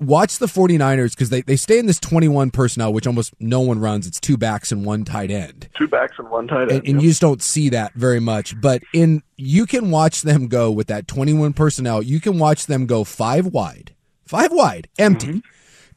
watch 0.00 0.38
the 0.38 0.46
49ers 0.46 1.10
because 1.10 1.30
they, 1.30 1.42
they 1.42 1.56
stay 1.56 1.78
in 1.78 1.86
this 1.86 2.00
21 2.00 2.50
personnel, 2.50 2.92
which 2.92 3.06
almost 3.06 3.34
no 3.38 3.60
one 3.60 3.78
runs. 3.78 4.06
It's 4.06 4.20
two 4.20 4.36
backs 4.36 4.72
and 4.72 4.84
one 4.84 5.04
tight 5.04 5.30
end. 5.30 5.68
Two 5.76 5.88
backs 5.88 6.14
and 6.18 6.30
one 6.30 6.48
tight 6.48 6.62
end. 6.62 6.70
And, 6.70 6.78
and 6.80 6.94
yep. 6.94 7.02
you 7.02 7.08
just 7.10 7.20
don't 7.20 7.42
see 7.42 7.68
that 7.70 7.92
very 7.94 8.20
much. 8.20 8.58
But 8.60 8.82
in 8.92 9.22
you 9.36 9.66
can 9.66 9.90
watch 9.90 10.22
them 10.22 10.48
go 10.48 10.70
with 10.70 10.86
that 10.86 11.06
21 11.06 11.52
personnel. 11.52 12.02
You 12.02 12.20
can 12.20 12.38
watch 12.38 12.66
them 12.66 12.86
go 12.86 13.04
five 13.04 13.46
wide, 13.46 13.94
five 14.24 14.52
wide, 14.52 14.88
empty, 14.98 15.26
Mm-hmm. 15.26 15.38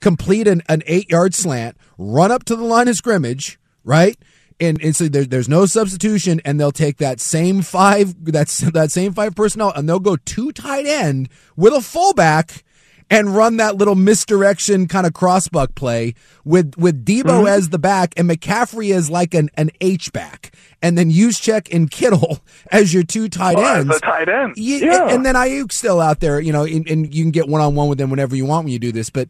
complete 0.02 0.48
an, 0.48 0.62
an 0.68 0.84
eight 0.86 1.10
yard 1.10 1.34
slant, 1.34 1.78
run 1.98 2.32
up 2.32 2.44
to 2.46 2.56
the 2.56 2.64
line 2.64 2.88
of 2.88 2.96
scrimmage, 2.96 3.60
right? 3.84 4.18
And, 4.62 4.82
and 4.82 4.94
so 4.94 5.08
there, 5.08 5.24
there's 5.24 5.48
no 5.48 5.66
substitution, 5.66 6.42
and 6.44 6.60
they'll 6.60 6.74
take 6.74 6.98
that 6.98 7.22
same 7.22 7.62
five 7.62 8.26
that's 8.26 8.58
that 8.72 8.92
same 8.92 9.14
five 9.14 9.36
personnel, 9.36 9.72
and 9.72 9.88
they'll 9.88 10.00
go 10.00 10.18
two 10.18 10.52
tight 10.52 10.86
end 10.86 11.30
with 11.56 11.74
a 11.74 11.82
fullback 11.82 12.66
and 13.12 13.36
run 13.36 13.58
that 13.58 13.76
little 13.76 13.96
misdirection 13.96 14.88
kind 14.88 15.08
of 15.08 15.14
crossbuck 15.14 15.74
play 15.76 16.14
with 16.46 16.76
with 16.78 17.04
Debo 17.06 17.24
Mm-hmm. 17.24 17.48
as 17.48 17.70
the 17.70 17.80
back 17.80 18.14
and 18.18 18.30
McCaffrey 18.30 18.94
as 18.94 19.10
like 19.10 19.34
an 19.34 19.50
an 19.56 19.72
H 19.82 20.12
back, 20.14 20.54
and 20.82 20.98
then 20.98 21.12
Juszczyk 21.12 21.74
and 21.74 21.90
Kittle 21.90 22.40
as 22.72 22.94
your 22.94 23.04
two 23.04 23.30
tight 23.30 23.58
ends. 23.58 24.00
tight 24.02 24.30
end. 24.30 24.54
Yeah, 24.58 24.78
Yeah. 24.86 25.14
and 25.14 25.26
then 25.26 25.36
Aiyuk's 25.36 25.76
still 25.76 26.00
out 26.00 26.20
there, 26.20 26.40
you 26.40 26.52
know, 26.54 26.64
and, 26.66 26.88
and 26.90 27.14
you 27.14 27.24
can 27.24 27.32
get 27.32 27.48
one 27.48 27.62
on 27.62 27.76
one 27.76 27.88
with 27.88 27.98
them 27.98 28.10
whenever 28.10 28.36
you 28.36 28.46
want 28.46 28.66
when 28.66 28.74
you 28.74 28.80
do 28.80 28.92
this. 28.92 29.10
But 29.10 29.30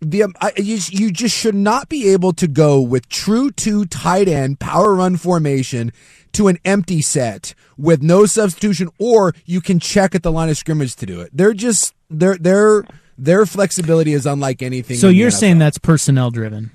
the 0.00 0.24
um, 0.24 0.34
I, 0.40 0.52
you, 0.56 0.78
you 0.90 1.12
just 1.12 1.36
should 1.36 1.54
not 1.54 1.88
be 1.88 2.08
able 2.10 2.32
to 2.32 2.48
go 2.48 2.80
with 2.80 3.08
true 3.08 3.50
two 3.52 3.84
tight 3.86 4.26
end 4.26 4.58
power 4.58 4.94
run 4.94 5.16
formation 5.16 5.92
to 6.32 6.48
an 6.48 6.58
empty 6.64 7.02
set 7.02 7.54
with 7.76 8.02
no 8.02 8.26
substitution, 8.26 8.88
or 8.98 9.32
you 9.44 9.60
can 9.60 9.78
check 9.78 10.14
at 10.14 10.22
the 10.24 10.32
line 10.32 10.48
of 10.48 10.56
scrimmage 10.56 10.96
to 10.96 11.06
do 11.06 11.20
it. 11.20 11.30
They're 11.32 11.52
just 11.54 11.94
their 12.10 12.36
their 12.36 12.84
their 13.22 13.46
flexibility 13.46 14.12
is 14.12 14.26
unlike 14.26 14.62
anything. 14.62 14.96
So 14.96 15.08
in 15.08 15.14
you're 15.16 15.30
saying 15.30 15.56
NFL. 15.56 15.60
that's 15.60 15.78
personnel 15.78 16.30
driven? 16.30 16.70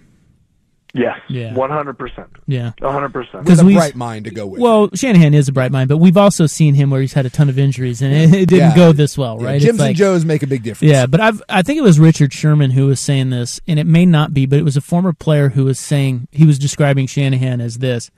yes. 0.94 1.20
Yeah. 1.30 1.54
One 1.54 1.70
hundred 1.70 1.98
percent. 1.98 2.28
Yeah. 2.48 2.72
One 2.80 2.94
hundred 2.94 3.14
percent. 3.14 3.46
with 3.46 3.60
a 3.60 3.66
we've- 3.66 3.78
bright 3.78 3.96
mind 3.96 4.26
to 4.26 4.32
go 4.32 4.48
with. 4.48 4.60
Well, 4.62 4.90
Shanahan 4.96 5.34
is 5.34 5.48
a 5.48 5.52
bright 5.52 5.72
mind, 5.72 5.90
but 5.90 5.98
we've 5.98 6.18
also 6.18 6.48
seen 6.48 6.74
him 6.74 6.90
where 6.90 7.02
he's 7.02 7.14
had 7.14 7.26
a 7.26 7.30
ton 7.30 7.50
of 7.50 7.60
injuries 7.60 8.02
and 8.02 8.14
it, 8.14 8.34
it 8.34 8.46
didn't 8.50 8.70
Yeah. 8.72 8.76
go 8.76 8.92
this 8.94 9.18
well, 9.18 9.38
Yeah, 9.40 9.46
right? 9.48 9.62
Jims 9.62 9.72
It's 9.76 9.80
like- 9.80 9.88
and 9.90 9.98
Joes 9.98 10.26
make 10.26 10.42
a 10.44 10.48
big 10.48 10.64
difference. 10.64 10.92
Yeah, 10.92 11.06
but 11.06 11.20
I've 11.22 11.44
I 11.50 11.62
think 11.62 11.78
it 11.78 11.84
was 11.84 12.00
Richard 12.00 12.34
Sherman 12.34 12.72
who 12.72 12.88
was 12.88 13.00
saying 13.00 13.30
this, 13.30 13.60
and 13.68 13.78
it 13.78 13.86
may 13.86 14.06
not 14.06 14.34
be, 14.34 14.46
but 14.46 14.58
it 14.58 14.64
was 14.64 14.78
a 14.78 14.82
former 14.82 15.14
player 15.14 15.50
who 15.50 15.66
was 15.66 15.78
saying 15.78 16.28
he 16.32 16.46
was 16.46 16.58
describing 16.58 17.06
Shanahan 17.06 17.62
as 17.62 17.78
this. 17.80 18.10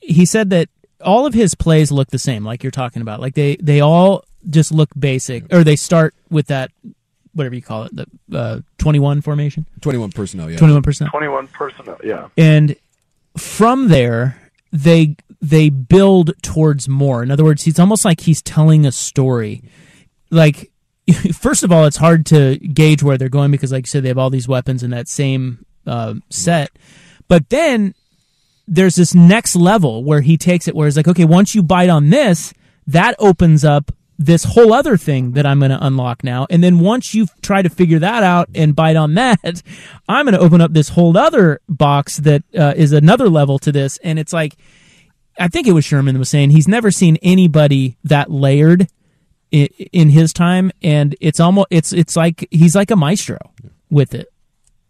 He 0.00 0.24
said 0.24 0.48
that 0.50 0.68
all 1.02 1.26
of 1.26 1.34
his 1.34 1.54
plays 1.54 1.90
look 1.92 2.08
the 2.10 2.18
same, 2.18 2.44
like 2.44 2.62
you're 2.62 2.70
talking 2.70 3.02
about. 3.02 3.20
Like 3.20 3.34
they 3.34 3.56
they 3.56 3.80
all 3.80 4.24
just 4.48 4.72
look 4.72 4.88
basic, 4.98 5.52
or 5.52 5.64
they 5.64 5.76
start 5.76 6.14
with 6.30 6.46
that 6.46 6.70
whatever 7.40 7.54
you 7.54 7.62
call 7.62 7.84
it, 7.84 7.92
the 8.28 8.38
uh, 8.38 8.60
21 8.78 9.22
formation, 9.22 9.66
twenty 9.80 9.98
one 9.98 10.10
personnel. 10.12 10.50
Yeah, 10.50 10.58
21 10.58 10.82
percent, 10.82 11.10
Twenty-one 11.10 11.48
personnel. 11.48 11.98
Yeah. 12.04 12.28
and 12.36 12.76
from 13.36 13.88
there 13.88 14.40
they 14.72 15.16
they 15.40 15.70
build 15.70 16.32
towards 16.42 16.88
more. 16.88 17.22
In 17.22 17.30
other 17.30 17.44
words, 17.44 17.66
it's 17.66 17.78
almost 17.78 18.04
like 18.04 18.20
he's 18.20 18.42
telling 18.42 18.84
a 18.86 18.92
story. 18.92 19.62
Like 20.30 20.70
first 21.32 21.64
of 21.64 21.72
all, 21.72 21.86
it's 21.86 21.96
hard 21.96 22.26
to 22.26 22.56
gauge 22.58 23.02
where 23.02 23.16
they're 23.18 23.28
going 23.28 23.50
because, 23.50 23.72
like 23.72 23.84
you 23.84 23.88
said, 23.88 24.02
they 24.02 24.08
have 24.08 24.18
all 24.18 24.30
these 24.30 24.46
weapons 24.48 24.82
in 24.82 24.90
that 24.90 25.08
same 25.08 25.64
uh, 25.86 26.14
set. 26.28 26.70
But 27.26 27.48
then 27.48 27.94
there's 28.68 28.94
this 28.96 29.14
next 29.14 29.56
level 29.56 30.04
where 30.04 30.20
he 30.20 30.36
takes 30.36 30.68
it, 30.68 30.74
where 30.76 30.86
it's 30.86 30.96
like, 30.96 31.08
okay, 31.08 31.24
once 31.24 31.54
you 31.54 31.62
bite 31.62 31.88
on 31.88 32.10
this, 32.10 32.52
that 32.86 33.14
opens 33.18 33.64
up 33.64 33.90
this 34.20 34.44
whole 34.44 34.74
other 34.74 34.98
thing 34.98 35.32
that 35.32 35.46
I'm 35.46 35.60
going 35.60 35.70
to 35.70 35.84
unlock 35.84 36.22
now. 36.22 36.46
And 36.50 36.62
then 36.62 36.78
once 36.78 37.14
you 37.14 37.26
try 37.40 37.62
to 37.62 37.70
figure 37.70 37.98
that 38.00 38.22
out 38.22 38.50
and 38.54 38.76
bite 38.76 38.94
on 38.94 39.14
that, 39.14 39.62
I'm 40.08 40.26
going 40.26 40.34
to 40.34 40.40
open 40.40 40.60
up 40.60 40.74
this 40.74 40.90
whole 40.90 41.16
other 41.16 41.62
box 41.70 42.18
that 42.18 42.42
uh, 42.56 42.74
is 42.76 42.92
another 42.92 43.30
level 43.30 43.58
to 43.60 43.72
this. 43.72 43.96
And 44.04 44.18
it's 44.18 44.34
like, 44.34 44.58
I 45.38 45.48
think 45.48 45.66
it 45.66 45.72
was 45.72 45.86
Sherman 45.86 46.14
that 46.14 46.18
was 46.18 46.28
saying 46.28 46.50
he's 46.50 46.68
never 46.68 46.90
seen 46.90 47.16
anybody 47.22 47.96
that 48.04 48.30
layered 48.30 48.88
in, 49.50 49.68
in 49.90 50.10
his 50.10 50.34
time, 50.34 50.70
and 50.82 51.16
it's 51.18 51.40
almost 51.40 51.68
it's 51.70 51.92
it's 51.94 52.14
like 52.14 52.46
he's 52.50 52.76
like 52.76 52.90
a 52.90 52.96
maestro 52.96 53.38
with 53.90 54.14
it, 54.14 54.28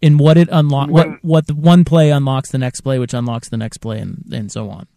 in 0.02 0.18
what 0.18 0.36
it 0.36 0.48
unlocks, 0.50 0.90
what 0.90 1.22
what 1.22 1.46
the 1.46 1.54
one 1.54 1.84
play 1.84 2.10
unlocks 2.10 2.50
the 2.50 2.58
next 2.58 2.80
play, 2.80 2.98
which 2.98 3.14
unlocks 3.14 3.48
the 3.48 3.56
next 3.56 3.78
play, 3.78 4.00
and 4.00 4.24
and 4.32 4.50
so 4.50 4.68
on. 4.70 4.88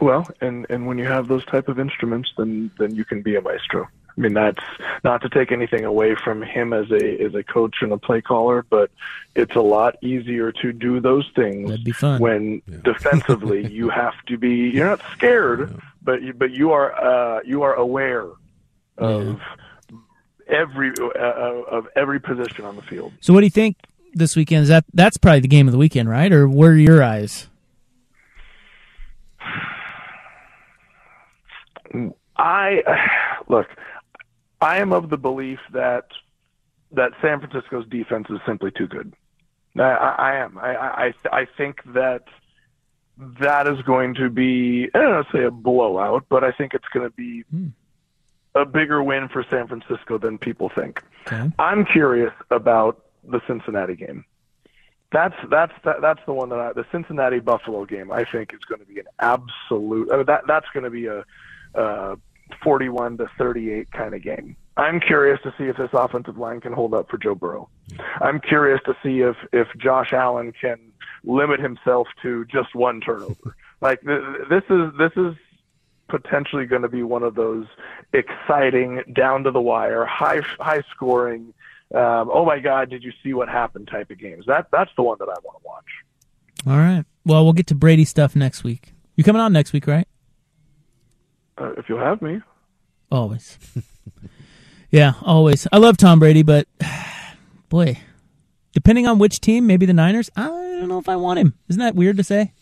Well, 0.00 0.26
and 0.40 0.66
and 0.70 0.86
when 0.86 0.98
you 0.98 1.06
have 1.06 1.28
those 1.28 1.44
type 1.46 1.68
of 1.68 1.78
instruments, 1.78 2.30
then 2.36 2.70
then 2.78 2.94
you 2.94 3.04
can 3.04 3.22
be 3.22 3.36
a 3.36 3.40
maestro. 3.40 3.88
I 4.16 4.20
mean, 4.20 4.34
that's 4.34 4.64
not 5.04 5.22
to 5.22 5.28
take 5.28 5.52
anything 5.52 5.84
away 5.84 6.16
from 6.16 6.42
him 6.42 6.72
as 6.72 6.90
a 6.90 7.22
as 7.22 7.34
a 7.34 7.42
coach 7.42 7.76
and 7.82 7.92
a 7.92 7.98
play 7.98 8.20
caller, 8.20 8.64
but 8.68 8.90
it's 9.36 9.54
a 9.54 9.60
lot 9.60 9.96
easier 10.02 10.50
to 10.52 10.72
do 10.72 11.00
those 11.00 11.28
things 11.36 11.68
That'd 11.70 11.84
be 11.84 11.92
fun. 11.92 12.20
when 12.20 12.62
defensively 12.84 13.66
you 13.72 13.88
have 13.90 14.14
to 14.26 14.36
be. 14.36 14.70
You're 14.70 14.86
not 14.86 15.00
scared, 15.12 15.80
but 16.02 16.22
you, 16.22 16.32
but 16.32 16.50
you 16.50 16.72
are 16.72 16.92
uh, 16.94 17.40
you 17.44 17.62
are 17.62 17.74
aware 17.74 18.26
of 18.96 19.40
every 20.48 20.92
uh, 21.00 21.18
uh, 21.18 21.62
of 21.68 21.88
every 21.94 22.20
position 22.20 22.64
on 22.64 22.76
the 22.76 22.82
field. 22.82 23.12
So, 23.20 23.32
what 23.32 23.40
do 23.40 23.46
you 23.46 23.50
think 23.50 23.76
this 24.14 24.34
weekend? 24.36 24.62
Is 24.62 24.68
that 24.68 24.84
that's 24.94 25.16
probably 25.16 25.40
the 25.40 25.48
game 25.48 25.68
of 25.68 25.72
the 25.72 25.78
weekend, 25.78 26.08
right? 26.08 26.32
Or 26.32 26.48
where 26.48 26.72
are 26.72 26.76
your 26.76 27.02
eyes? 27.02 27.47
I 32.36 32.82
look. 33.48 33.68
I 34.60 34.78
am 34.78 34.92
of 34.92 35.08
the 35.08 35.16
belief 35.16 35.60
that 35.72 36.06
that 36.92 37.12
San 37.22 37.40
Francisco's 37.40 37.86
defense 37.88 38.26
is 38.30 38.38
simply 38.46 38.70
too 38.70 38.88
good. 38.88 39.14
I, 39.78 39.82
I, 39.82 40.36
am. 40.36 40.58
I, 40.58 40.76
I 40.76 41.12
I 41.30 41.46
think 41.56 41.80
that 41.94 42.24
that 43.40 43.68
is 43.68 43.80
going 43.82 44.14
to 44.14 44.30
be 44.30 44.88
I 44.94 44.98
don't 44.98 45.10
know 45.10 45.24
say 45.32 45.44
a 45.44 45.50
blowout, 45.50 46.24
but 46.28 46.44
I 46.44 46.52
think 46.52 46.74
it's 46.74 46.88
going 46.92 47.08
to 47.08 47.14
be 47.14 47.42
hmm. 47.50 47.68
a 48.54 48.64
bigger 48.64 49.02
win 49.02 49.28
for 49.28 49.44
San 49.50 49.68
Francisco 49.68 50.18
than 50.18 50.38
people 50.38 50.70
think. 50.74 51.02
Okay. 51.26 51.50
I'm 51.58 51.84
curious 51.84 52.32
about 52.50 53.04
the 53.24 53.40
Cincinnati 53.46 53.96
game. 53.96 54.24
That's 55.12 55.34
that's 55.50 55.72
that, 55.84 56.00
that's 56.00 56.20
the 56.26 56.32
one 56.32 56.48
that 56.50 56.58
I, 56.58 56.72
the 56.72 56.84
Cincinnati 56.92 57.38
Buffalo 57.38 57.84
game 57.84 58.12
I 58.12 58.24
think 58.24 58.52
is 58.52 58.60
going 58.68 58.80
to 58.80 58.86
be 58.86 59.00
an 59.00 59.06
absolute 59.20 60.10
I 60.12 60.16
mean, 60.16 60.26
that 60.26 60.46
that's 60.46 60.66
going 60.72 60.84
to 60.84 60.90
be 60.90 61.06
a 61.06 61.24
uh, 61.74 62.16
41 62.62 63.18
to 63.18 63.26
38 63.38 63.90
kind 63.92 64.14
of 64.14 64.22
game. 64.22 64.56
I'm 64.76 65.00
curious 65.00 65.40
to 65.42 65.52
see 65.58 65.64
if 65.64 65.76
this 65.76 65.90
offensive 65.92 66.38
line 66.38 66.60
can 66.60 66.72
hold 66.72 66.94
up 66.94 67.10
for 67.10 67.18
Joe 67.18 67.34
Burrow. 67.34 67.68
I'm 68.20 68.40
curious 68.40 68.80
to 68.86 68.94
see 69.02 69.20
if 69.20 69.36
if 69.52 69.66
Josh 69.76 70.12
Allen 70.12 70.52
can 70.58 70.78
limit 71.24 71.58
himself 71.60 72.06
to 72.22 72.44
just 72.44 72.74
one 72.74 73.00
turnover. 73.00 73.56
like 73.80 74.00
th- 74.02 74.20
this 74.48 74.62
is 74.70 74.92
this 74.96 75.12
is 75.16 75.34
potentially 76.08 76.64
going 76.64 76.82
to 76.82 76.88
be 76.88 77.02
one 77.02 77.22
of 77.22 77.34
those 77.34 77.66
exciting, 78.12 79.02
down 79.12 79.44
to 79.44 79.50
the 79.50 79.60
wire, 79.60 80.04
high 80.04 80.40
high 80.60 80.82
scoring. 80.94 81.52
Um, 81.94 82.30
oh 82.32 82.44
my 82.44 82.58
God! 82.60 82.90
Did 82.90 83.02
you 83.02 83.12
see 83.22 83.34
what 83.34 83.48
happened? 83.48 83.88
Type 83.88 84.10
of 84.10 84.18
games. 84.18 84.44
That 84.46 84.68
that's 84.70 84.90
the 84.96 85.02
one 85.02 85.16
that 85.18 85.28
I 85.28 85.36
want 85.42 85.60
to 85.60 85.66
watch. 85.66 85.84
All 86.66 86.76
right. 86.76 87.04
Well, 87.24 87.44
we'll 87.44 87.52
get 87.52 87.66
to 87.68 87.74
Brady 87.74 88.04
stuff 88.04 88.36
next 88.36 88.62
week. 88.62 88.92
You 89.16 89.24
coming 89.24 89.40
on 89.40 89.52
next 89.52 89.72
week, 89.72 89.86
right? 89.86 90.06
Uh, 91.60 91.72
if 91.72 91.88
you'll 91.88 91.98
have 91.98 92.22
me. 92.22 92.40
Always. 93.10 93.58
yeah, 94.90 95.14
always. 95.22 95.66
I 95.72 95.78
love 95.78 95.96
Tom 95.96 96.18
Brady, 96.18 96.42
but 96.42 96.68
boy, 97.68 97.98
depending 98.72 99.06
on 99.06 99.18
which 99.18 99.40
team, 99.40 99.66
maybe 99.66 99.86
the 99.86 99.92
Niners. 99.92 100.30
I 100.36 100.46
don't 100.46 100.88
know 100.88 100.98
if 100.98 101.08
I 101.08 101.16
want 101.16 101.38
him. 101.40 101.54
Isn't 101.68 101.80
that 101.80 101.94
weird 101.94 102.16
to 102.18 102.24
say? 102.24 102.52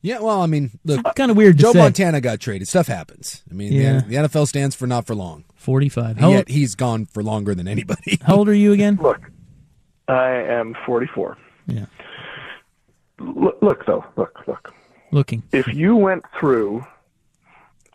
Yeah, 0.00 0.20
well, 0.20 0.40
I 0.40 0.46
mean, 0.46 0.70
look, 0.84 1.04
Kind 1.16 1.30
of 1.32 1.36
weird 1.36 1.56
to 1.56 1.62
Joe 1.64 1.72
say. 1.72 1.78
Montana 1.80 2.20
got 2.20 2.38
traded. 2.38 2.68
Stuff 2.68 2.86
happens. 2.86 3.42
I 3.50 3.54
mean, 3.54 3.72
Yeah. 3.72 4.00
the, 4.00 4.06
the 4.06 4.14
NFL 4.14 4.46
stands 4.46 4.76
for 4.76 4.86
not 4.86 5.06
for 5.06 5.14
long. 5.16 5.44
Forty-five. 5.56 6.10
And 6.10 6.20
How, 6.20 6.30
yet 6.30 6.48
he's 6.48 6.76
gone 6.76 7.06
for 7.06 7.22
longer 7.22 7.54
than 7.54 7.66
anybody. 7.66 8.18
how 8.22 8.36
old 8.36 8.48
are 8.48 8.54
you 8.54 8.72
again? 8.72 8.96
Look, 9.02 9.20
I 10.06 10.30
am 10.30 10.74
44. 10.86 11.36
Yeah, 11.66 11.86
Look, 13.18 13.58
look 13.60 13.84
though. 13.86 14.04
Look, 14.16 14.38
look. 14.46 14.72
looking. 15.10 15.42
If 15.52 15.66
you 15.68 15.96
went 15.96 16.24
through, 16.38 16.86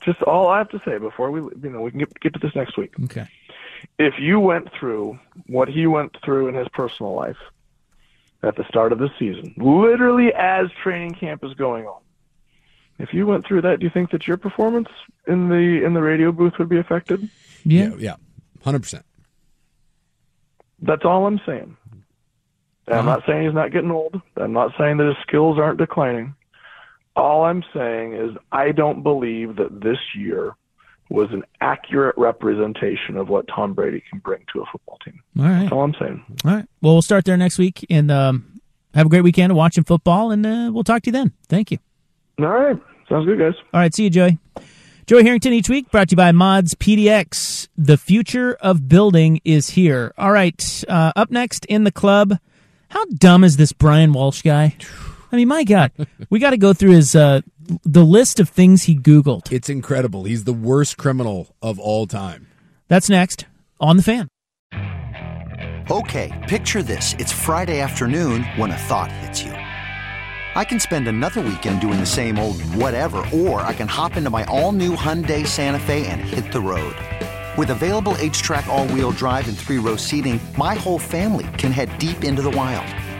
just 0.03 0.21
all 0.23 0.47
I 0.47 0.57
have 0.57 0.69
to 0.69 0.81
say 0.85 0.97
before 0.97 1.31
we, 1.31 1.41
you 1.61 1.69
know, 1.69 1.81
we 1.81 1.91
can 1.91 1.99
get, 1.99 2.19
get 2.19 2.33
to 2.33 2.39
this 2.39 2.55
next 2.55 2.77
week. 2.77 2.93
Okay. 3.05 3.27
if 3.97 4.15
you 4.19 4.39
went 4.39 4.71
through 4.77 5.19
what 5.47 5.67
he 5.67 5.87
went 5.87 6.15
through 6.23 6.47
in 6.47 6.55
his 6.55 6.67
personal 6.69 7.13
life 7.13 7.37
at 8.41 8.55
the 8.55 8.65
start 8.67 8.91
of 8.91 8.99
the 8.99 9.09
season, 9.17 9.53
literally 9.57 10.33
as 10.33 10.67
training 10.81 11.13
camp 11.13 11.43
is 11.43 11.53
going 11.53 11.85
on, 11.85 12.01
if 12.99 13.13
you 13.13 13.25
went 13.25 13.45
through 13.45 13.61
that, 13.61 13.79
do 13.79 13.85
you 13.85 13.89
think 13.89 14.11
that 14.11 14.27
your 14.27 14.37
performance 14.37 14.89
in 15.27 15.49
the 15.49 15.83
in 15.83 15.93
the 15.93 16.01
radio 16.01 16.31
booth 16.31 16.53
would 16.59 16.69
be 16.69 16.77
affected? 16.77 17.27
Yeah. 17.65 17.91
yeah, 17.97 18.15
hundred 18.63 18.83
percent. 18.83 19.05
That's 20.81 21.05
all 21.05 21.25
I'm 21.25 21.39
saying. 21.45 21.75
And 22.85 22.95
I'm 22.95 23.07
uh-huh. 23.07 23.17
not 23.17 23.25
saying 23.25 23.45
he's 23.45 23.53
not 23.53 23.71
getting 23.71 23.91
old. 23.91 24.21
I'm 24.35 24.53
not 24.53 24.73
saying 24.77 24.97
that 24.97 25.07
his 25.07 25.15
skills 25.25 25.57
aren't 25.57 25.79
declining. 25.79 26.35
All 27.15 27.45
I'm 27.45 27.63
saying 27.73 28.13
is 28.13 28.31
I 28.51 28.71
don't 28.71 29.03
believe 29.03 29.57
that 29.57 29.81
this 29.81 29.99
year 30.15 30.55
was 31.09 31.29
an 31.31 31.43
accurate 31.61 32.15
representation 32.17 33.17
of 33.17 33.29
what 33.29 33.47
Tom 33.47 33.73
Brady 33.73 34.03
can 34.09 34.19
bring 34.19 34.43
to 34.51 34.61
a 34.61 34.65
football 34.71 34.97
team. 35.05 35.21
All 35.37 35.45
right. 35.45 35.59
That's 35.61 35.71
all 35.71 35.83
I'm 35.83 35.93
saying. 35.99 36.25
All 36.43 36.51
right. 36.51 36.65
Well, 36.81 36.93
we'll 36.93 37.01
start 37.03 37.25
there 37.25 37.37
next 37.37 37.59
week 37.59 37.85
and 37.89 38.09
um, 38.09 38.61
have 38.95 39.05
a 39.05 39.09
great 39.09 39.23
weekend 39.23 39.51
of 39.51 39.57
watching 39.57 39.83
football, 39.83 40.31
and 40.31 40.45
uh, 40.45 40.71
we'll 40.73 40.83
talk 40.83 41.03
to 41.03 41.09
you 41.09 41.11
then. 41.11 41.31
Thank 41.47 41.71
you. 41.71 41.77
All 42.39 42.47
right. 42.47 42.81
Sounds 43.09 43.25
good, 43.25 43.37
guys. 43.37 43.53
All 43.73 43.79
right. 43.79 43.93
See 43.93 44.05
you, 44.05 44.09
Joey. 44.09 44.39
Joey 45.05 45.23
Harrington 45.23 45.53
each 45.53 45.69
week, 45.69 45.91
brought 45.91 46.09
to 46.09 46.13
you 46.13 46.17
by 46.17 46.31
Mods 46.31 46.73
PDX. 46.75 47.67
The 47.77 47.97
future 47.97 48.53
of 48.61 48.87
building 48.87 49.41
is 49.43 49.71
here. 49.71 50.13
All 50.17 50.31
right. 50.31 50.83
Uh, 50.87 51.11
up 51.15 51.29
next 51.29 51.65
in 51.65 51.83
the 51.83 51.91
club, 51.91 52.39
how 52.89 53.05
dumb 53.05 53.43
is 53.43 53.57
this 53.57 53.73
Brian 53.73 54.13
Walsh 54.13 54.41
guy? 54.41 54.77
I 55.33 55.35
mean, 55.35 55.47
my 55.47 55.63
God, 55.63 55.91
we 56.29 56.37
got 56.37 56.51
to 56.51 56.57
go 56.57 56.73
through 56.73 56.91
his 56.91 57.15
uh, 57.15 57.41
the 57.83 58.05
list 58.05 58.39
of 58.39 58.49
things 58.49 58.83
he 58.83 58.95
Googled. 58.95 59.51
It's 59.51 59.67
incredible. 59.67 60.25
He's 60.25 60.43
the 60.43 60.53
worst 60.53 60.97
criminal 60.97 61.55
of 61.59 61.79
all 61.79 62.05
time. 62.05 62.45
That's 62.87 63.09
next 63.09 63.47
on 63.79 63.97
the 63.97 64.03
fan. 64.03 64.29
Okay, 65.89 66.31
picture 66.47 66.83
this. 66.83 67.15
It's 67.17 67.31
Friday 67.31 67.81
afternoon 67.81 68.43
when 68.57 68.69
a 68.69 68.77
thought 68.77 69.11
hits 69.11 69.41
you. 69.41 69.53
I 69.53 70.63
can 70.63 70.79
spend 70.79 71.07
another 71.07 71.41
weekend 71.41 71.81
doing 71.81 71.99
the 71.99 72.05
same 72.05 72.37
old 72.37 72.61
whatever, 72.75 73.25
or 73.33 73.61
I 73.61 73.73
can 73.73 73.87
hop 73.87 74.15
into 74.15 74.29
my 74.29 74.43
all 74.43 74.71
new 74.71 74.95
Hyundai 74.95 75.47
Santa 75.47 75.79
Fe 75.79 76.05
and 76.05 76.21
hit 76.21 76.51
the 76.51 76.61
road. 76.61 76.95
With 77.57 77.71
available 77.71 78.13
HTRAC, 78.13 78.67
all 78.67 78.87
wheel 78.89 79.09
drive, 79.09 79.47
and 79.47 79.57
three 79.57 79.79
row 79.79 79.95
seating, 79.95 80.39
my 80.57 80.75
whole 80.75 80.99
family 80.99 81.47
can 81.57 81.71
head 81.71 81.89
deep 81.97 82.23
into 82.23 82.43
the 82.43 82.51
wild. 82.51 82.85